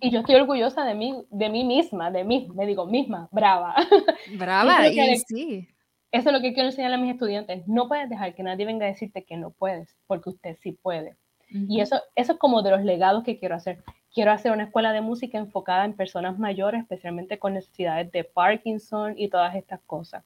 [0.00, 3.74] Y yo estoy orgullosa de mí, de mí misma, de mí, me digo misma, brava.
[4.38, 5.68] Brava, y, sí.
[6.12, 7.66] Eso es lo que quiero enseñar a mis estudiantes.
[7.66, 11.16] No puedes dejar que nadie venga a decirte que no puedes, porque usted sí puede.
[11.48, 13.84] Y eso, eso es como de los legados que quiero hacer.
[14.12, 19.14] Quiero hacer una escuela de música enfocada en personas mayores, especialmente con necesidades de Parkinson
[19.16, 20.24] y todas estas cosas.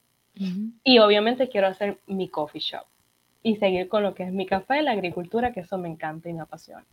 [0.85, 2.87] Y obviamente quiero hacer mi coffee shop
[3.43, 6.33] y seguir con lo que es mi café, la agricultura, que eso me encanta y
[6.33, 6.87] me apasiona.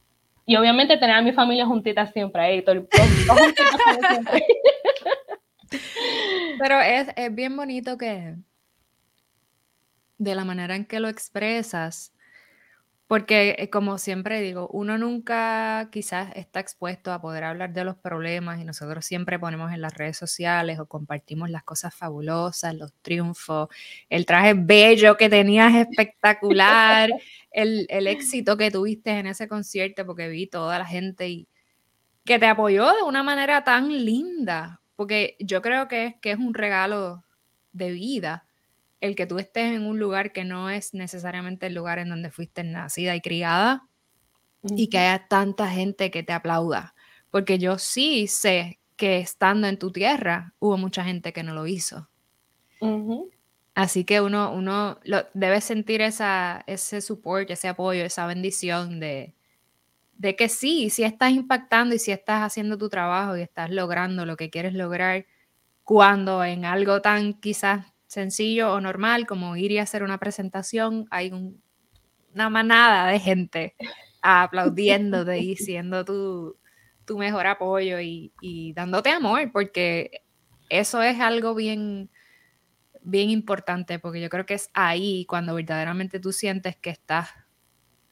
[0.50, 2.88] Y obviamente tener a mi familia juntita siempre ahí, todo el
[6.58, 8.38] Pero es, es bien bonito que
[10.18, 12.14] de la manera en que lo expresas,
[13.08, 17.96] porque eh, como siempre digo, uno nunca quizás está expuesto a poder hablar de los
[17.96, 22.94] problemas y nosotros siempre ponemos en las redes sociales o compartimos las cosas fabulosas, los
[23.02, 23.70] triunfos,
[24.10, 27.10] el traje bello que tenías espectacular,
[27.52, 31.48] el, éxito que tuviste en ese concierto, porque vi toda la gente y
[32.26, 36.54] que te apoyó de una manera tan linda, porque yo creo que, que es un
[36.54, 37.24] regalo
[37.72, 38.48] de vida
[39.02, 42.32] el que tú estés en un lugar que no es necesariamente el lugar en donde
[42.32, 43.88] fuiste nacida y criada
[44.64, 46.96] y que haya tanta gente que te aplauda.
[47.32, 51.68] Porque yo sí sé que estando en tu tierra hubo mucha gente que no lo
[51.68, 52.10] hizo.
[53.76, 55.00] Así que uno, uno
[55.34, 59.36] debe sentir esa, ese support, ese apoyo, esa bendición de,
[60.14, 64.26] de que sí, si estás impactando y si estás haciendo tu trabajo y estás logrando
[64.26, 65.28] lo que quieres lograr,
[65.84, 71.32] cuando en algo tan quizás sencillo o normal, como ir y hacer una presentación, hay
[72.34, 73.76] una manada de gente
[74.22, 76.58] aplaudiéndote y siendo tu,
[77.08, 80.24] tu mejor apoyo y, dándote amor, porque
[80.70, 82.10] eso es algo bien,
[83.02, 87.30] bien importante, porque yo creo que es ahí cuando verdaderamente tú sientes que estás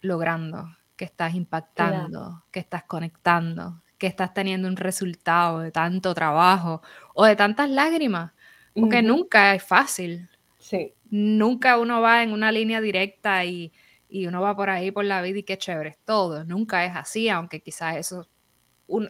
[0.02, 6.82] logrando, que estás impactando, que estás conectando, que estás teniendo un resultado de tanto trabajo
[7.14, 8.32] o de tantas lágrimas.
[8.76, 10.30] Porque nunca es fácil.
[10.60, 10.94] Sí.
[11.10, 13.72] Nunca uno va en una línea directa y,
[14.10, 16.44] uno va por ahí por la vida y qué chévere es todo.
[16.44, 18.28] Nunca es así, aunque quizás eso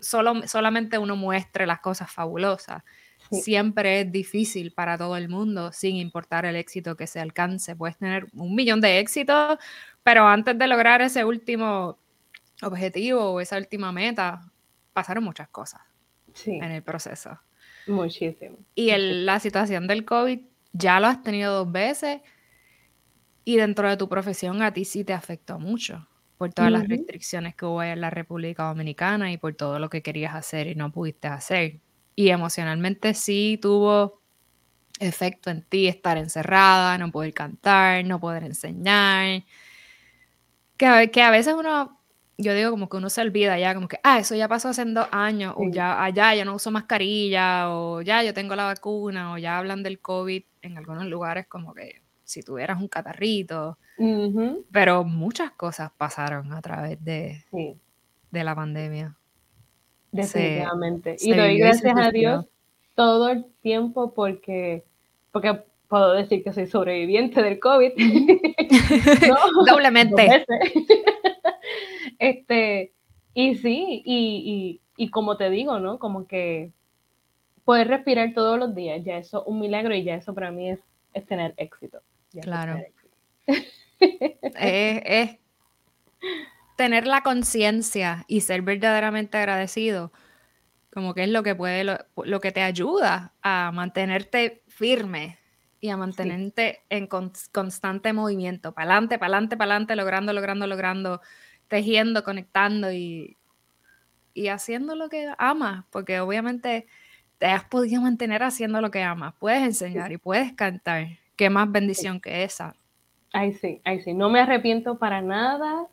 [0.01, 2.84] solo, solamente uno muestre las cosas fabulosas.
[3.32, 7.76] Siempre es difícil para todo el mundo, sin importar el éxito que se alcance.
[7.76, 9.57] Puedes tener un millón de éxitos,
[10.03, 11.97] pero antes de lograr ese último
[12.61, 14.41] objetivo o esa última meta,
[14.93, 15.82] pasaron muchas cosas
[16.45, 17.39] en el proceso.
[17.88, 18.58] Muchísimo.
[18.74, 20.40] Y el, la situación del COVID
[20.74, 22.22] ya lo has tenido dos veces
[23.44, 26.08] y dentro de tu profesión a ti sí te afectó mucho
[26.38, 30.02] por todas las restricciones que hubo en la República Dominicana y por todo lo que
[30.02, 31.80] querías hacer y no pudiste hacer.
[32.16, 34.22] Y emocionalmente sí tuvo
[35.00, 39.44] efecto en ti estar encerrada, no poder cantar, no poder enseñar.
[40.78, 41.95] Que, que a veces uno
[42.38, 44.84] yo digo como que uno se olvida ya, como que, ah, eso ya pasó hace
[44.86, 49.34] dos años, o ya, allá ya no uso mascarilla, o ya yo tengo la vacuna,
[49.34, 53.78] o ya hablan del COVID en algunos lugares como que si tuvieras un catarrito.
[54.72, 57.46] Pero muchas cosas pasaron a través de,
[58.32, 59.16] de la pandemia.
[60.12, 61.16] Definitivamente.
[61.20, 62.46] y doy gracias a Dios
[62.96, 64.86] todo el tiempo porque,
[65.32, 67.92] porque puedo decir que soy sobreviviente del COVID.
[69.68, 70.46] Doblemente.
[72.20, 72.93] Este,
[73.34, 75.99] y sí, y, y, como te digo, ¿no?
[75.99, 76.72] Como que
[77.63, 80.70] poder respirar todos los días, ya eso es un milagro y ya eso para mí
[80.70, 80.80] es,
[81.13, 81.99] es tener éxito.
[82.41, 82.80] claro.
[84.59, 85.38] es,
[86.76, 90.11] tener la conciencia y ser verdaderamente agradecido,
[90.93, 95.39] como que es lo que puede, lo, que te ayuda a mantenerte firme
[95.80, 101.22] y a mantenerte en constante movimiento, para adelante, para adelante, para adelante, logrando, logrando, logrando
[101.68, 103.38] tejiendo, conectando y,
[104.34, 106.88] y haciendo lo que amas, porque obviamente
[107.38, 109.34] te has podido mantener haciendo lo que amas.
[109.39, 111.07] Puedes enseñar y puedes cantar.
[111.36, 112.76] Qué más bendición que esa.
[113.34, 114.13] Ay, sí, ay, sí.
[114.13, 115.88] No me arrepiento para nada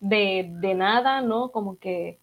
[0.00, 1.50] de, de, nada, ¿no?
[1.50, 2.18] Como que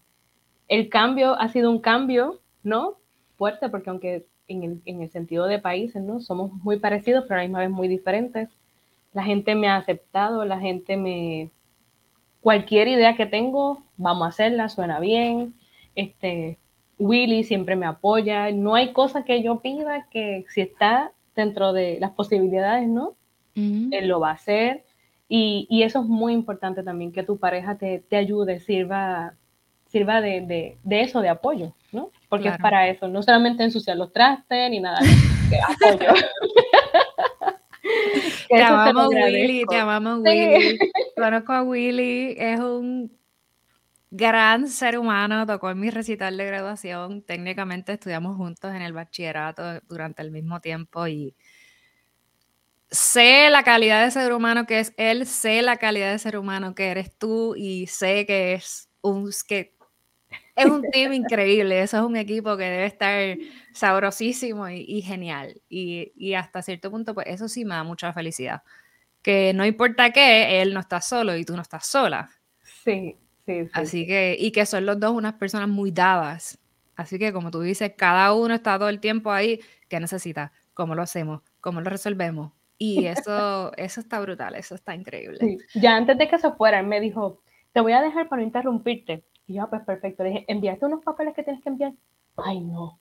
[0.67, 2.97] el cambio ha sido un cambio, ¿no?
[3.37, 6.19] Fuerte, porque aunque en el, en el sentido de países, ¿no?
[6.19, 8.49] Somos muy parecidos, pero a la misma vez muy diferentes.
[9.13, 11.49] la gente me ha aceptado, la gente me...
[12.45, 15.55] Cualquier idea que tengo, vamos a hacerla, suena bien.
[15.95, 16.59] Este,
[16.99, 18.51] Willy siempre me apoya.
[18.51, 23.15] No hay cosa que yo pida que si está dentro de las posibilidades, ¿no?
[23.55, 24.83] Él lo va a hacer.
[25.27, 29.33] Y, eso es muy importante también, que tu pareja te, ayude, sirva,
[29.87, 32.11] sirva de, eso, de apoyo, ¿no?
[32.29, 34.99] Porque es para eso, no solamente ensuciar los trastes ni nada,
[35.49, 36.13] que apoyo.
[38.49, 40.77] te amamos Willy, te amamos Willy.
[41.15, 43.11] Conozco a Willy, es un
[44.11, 47.21] gran ser humano, tocó en mi recital de graduación.
[47.23, 51.35] Técnicamente estudiamos juntos en el bachillerato durante el mismo tiempo y
[52.89, 56.75] sé la calidad de ser humano que es él, sé la calidad de ser humano
[56.75, 59.74] que eres tú y sé que es un, que
[60.55, 63.37] es un team increíble, eso es un equipo que debe estar
[63.73, 65.61] sabrosísimo y, genial.
[65.69, 68.63] Y, y, hasta cierto punto, pues eso sí me da mucha felicidad.
[69.21, 72.29] Que no importa qué, él no está solo y tú no estás sola.
[72.83, 73.71] Sí, sí, sí.
[73.73, 76.59] Así que, y que son los dos unas personas muy dadas.
[76.95, 79.59] Así que como tú dices, cada uno está todo el tiempo ahí.
[79.89, 80.53] ¿Qué necesita?
[80.73, 81.41] ¿Cómo lo hacemos?
[81.59, 82.53] ¿Cómo lo resolvemos?
[82.77, 85.57] Y eso, eso está brutal, eso está increíble.
[85.73, 87.41] Ya antes de que se fuera, él me dijo,
[87.73, 89.25] te voy a dejar para no interrumpirte.
[89.47, 90.23] Y yo, ah, pues perfecto.
[90.23, 91.93] Le dije, ¿enviaste unos papeles que tienes que enviar?
[92.37, 92.99] Ay, no.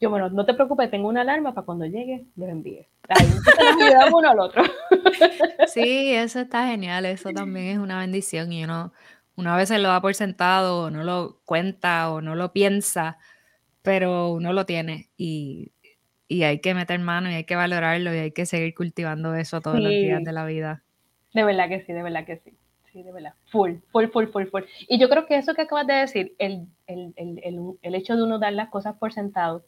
[0.00, 2.86] Yo, bueno, no te preocupes, tengo una alarma para cuando llegue, los envíe.
[3.08, 4.62] Ahí nos ayudamos uno al otro.
[5.66, 8.92] Sí, eso está genial, eso también es una bendición y uno,
[9.36, 13.18] uno a veces lo da por sentado, o no lo cuenta, o no lo piensa,
[13.82, 15.72] pero uno lo tiene y
[16.28, 19.60] y hay que meter mano y hay que valorarlo y hay que seguir cultivando eso
[19.60, 20.82] todos los días de la vida.
[21.32, 22.54] De verdad que sí, de verdad que sí.
[23.02, 23.34] De verdad.
[23.46, 24.62] Full, full, full, full, full.
[24.88, 28.22] Y yo creo que eso que acabas de decir, el, el, el, el hecho de
[28.22, 29.64] uno dar las cosas por sentado,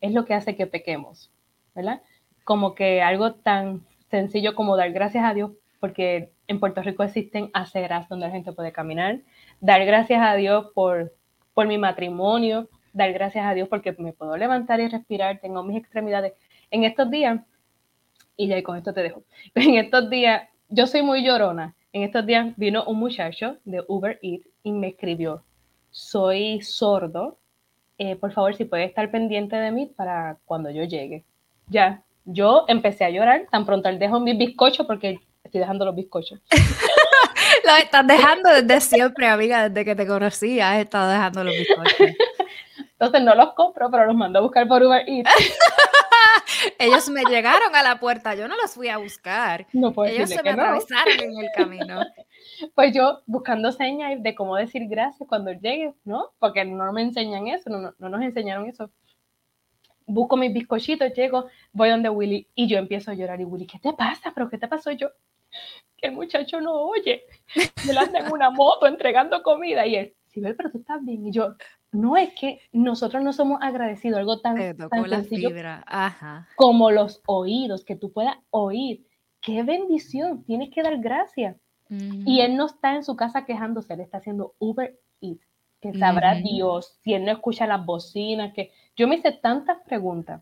[0.00, 1.30] es lo que hace que pequemos,
[1.74, 2.02] ¿verdad?
[2.44, 7.50] Como que algo tan sencillo como dar gracias a Dios, porque en Puerto Rico existen
[7.52, 9.20] aceras donde la gente puede caminar,
[9.60, 11.12] dar gracias a Dios por,
[11.54, 15.78] por mi matrimonio, dar gracias a Dios porque me puedo levantar y respirar, tengo mis
[15.78, 16.32] extremidades.
[16.70, 17.40] En estos días,
[18.36, 19.22] y ya con esto te dejo,
[19.54, 21.74] en estos días, yo soy muy llorona.
[21.92, 25.42] En estos días vino un muchacho de Uber Eats y me escribió,
[25.90, 27.38] soy sordo,
[27.98, 31.24] eh, por favor si puede estar pendiente de mí para cuando yo llegue.
[31.66, 35.96] Ya, yo empecé a llorar, tan pronto él dejó mis bizcochos porque estoy dejando los
[35.96, 36.38] bizcochos.
[37.64, 41.96] los estás dejando desde siempre, amiga, desde que te conocí, has estado dejando los bizcochos.
[42.92, 45.28] Entonces no los compro, pero los mando a buscar por Uber Eats.
[46.78, 49.66] Ellos me llegaron a la puerta, yo no los fui a buscar.
[49.72, 52.00] No Ellos se me atravesaron en el camino.
[52.74, 56.30] Pues yo buscando señas de cómo decir gracias cuando llegue, ¿no?
[56.38, 58.90] Porque no me enseñan eso, no, no nos enseñaron eso.
[60.06, 63.40] Busco mis bizcochitos, llego, voy donde Willy y yo empiezo a llorar.
[63.40, 64.32] Y Willy, ¿qué te pasa?
[64.34, 64.90] ¿Pero qué te pasó?
[64.90, 65.08] yo,
[65.96, 67.24] que el muchacho no oye.
[67.86, 69.86] Me anda en una moto entregando comida.
[69.86, 71.26] Y él, sí, pero tú estás bien.
[71.26, 71.54] Y yo,
[71.92, 74.56] no es que nosotros no somos agradecidos, algo tan,
[75.08, 75.50] sencillo
[76.56, 79.06] como los oídos, que tú puedas oír.
[79.40, 80.44] ¡Qué bendición!
[80.44, 81.56] Tienes que dar gracias.
[81.88, 85.44] Y él no está en su casa quejándose, él está haciendo Uber Eats,
[85.80, 90.40] que sabrá Dios si él no escucha las bocinas, que yo me hice tantas preguntas.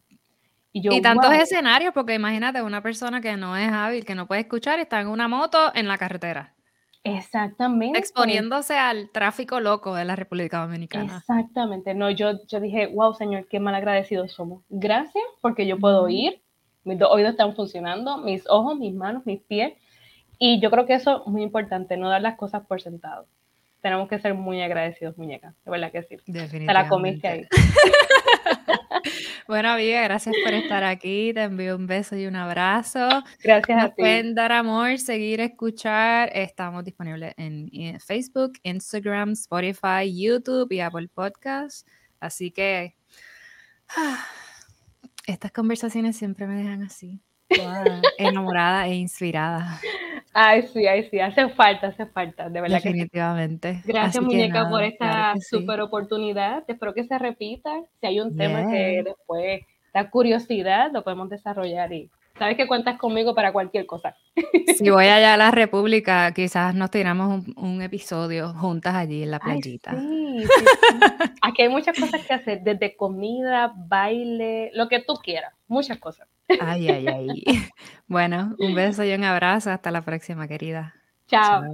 [0.75, 4.27] Y, yo, y tantos escenarios, porque imagínate una persona que no es hábil, que no
[4.27, 6.55] puede escuchar, está en una moto en la carretera.
[7.05, 7.99] Exactamente.
[7.99, 11.19] Exponiéndose al tráfico loco de la República Dominicana.
[11.19, 11.95] Exactamente.
[11.95, 14.63] No, yo, yo dije, wow, Señor, qué mal agradecidos somos.
[14.69, 16.43] Gracias porque yo puedo oír,
[16.85, 19.75] mis oídos están funcionando, mis ojos, mis manos, mis pies.
[20.39, 23.27] Y yo creo que eso es muy importante, no dar las cosas por sentado.
[23.81, 25.55] Tenemos que ser muy agradecidos, muñeca.
[25.65, 26.17] De verdad que sí.
[26.27, 26.67] Definitivamente.
[26.67, 27.47] Te la comiste ahí.
[29.47, 31.33] Bueno, amiga, gracias por estar aquí.
[31.33, 33.09] Te envío un beso y un abrazo.
[33.43, 34.03] Gracias a ti.
[34.03, 36.31] Pueden dar amor, seguir, escuchar.
[36.35, 41.87] Estamos disponibles en, Facebook, Instagram, Spotify, YouTube y Apple Podcasts.
[42.21, 42.97] Así que
[45.27, 47.23] estas conversaciones siempre me dejan así,
[48.19, 49.81] enamorada e inspirada.
[50.41, 53.83] Ay, sí, ay, sí, hace falta, hace falta, de verdad Definitivamente.
[53.85, 56.63] Gracias, muñeca, por esta super oportunidad.
[56.69, 57.83] Espero que se repita.
[58.01, 59.63] Si hay un tema que después
[59.93, 62.09] da curiosidad, lo podemos desarrollar y
[62.39, 64.17] sabes que cuentas conmigo para cualquier cosa.
[64.77, 69.39] Si voy allá a la República, quizás nos tiramos un, episodio juntas allí en la
[69.41, 69.93] playita.
[69.93, 70.45] sí,
[71.43, 76.29] Aquí hay muchas cosas que hacer, desde comida, baile, lo que tú quieras, muchas cosas.
[76.61, 77.45] Ay, ay, ay.
[78.07, 79.71] Bueno, un beso y un abrazo.
[79.71, 80.95] Hasta la próxima, querida.
[81.27, 81.63] Chao.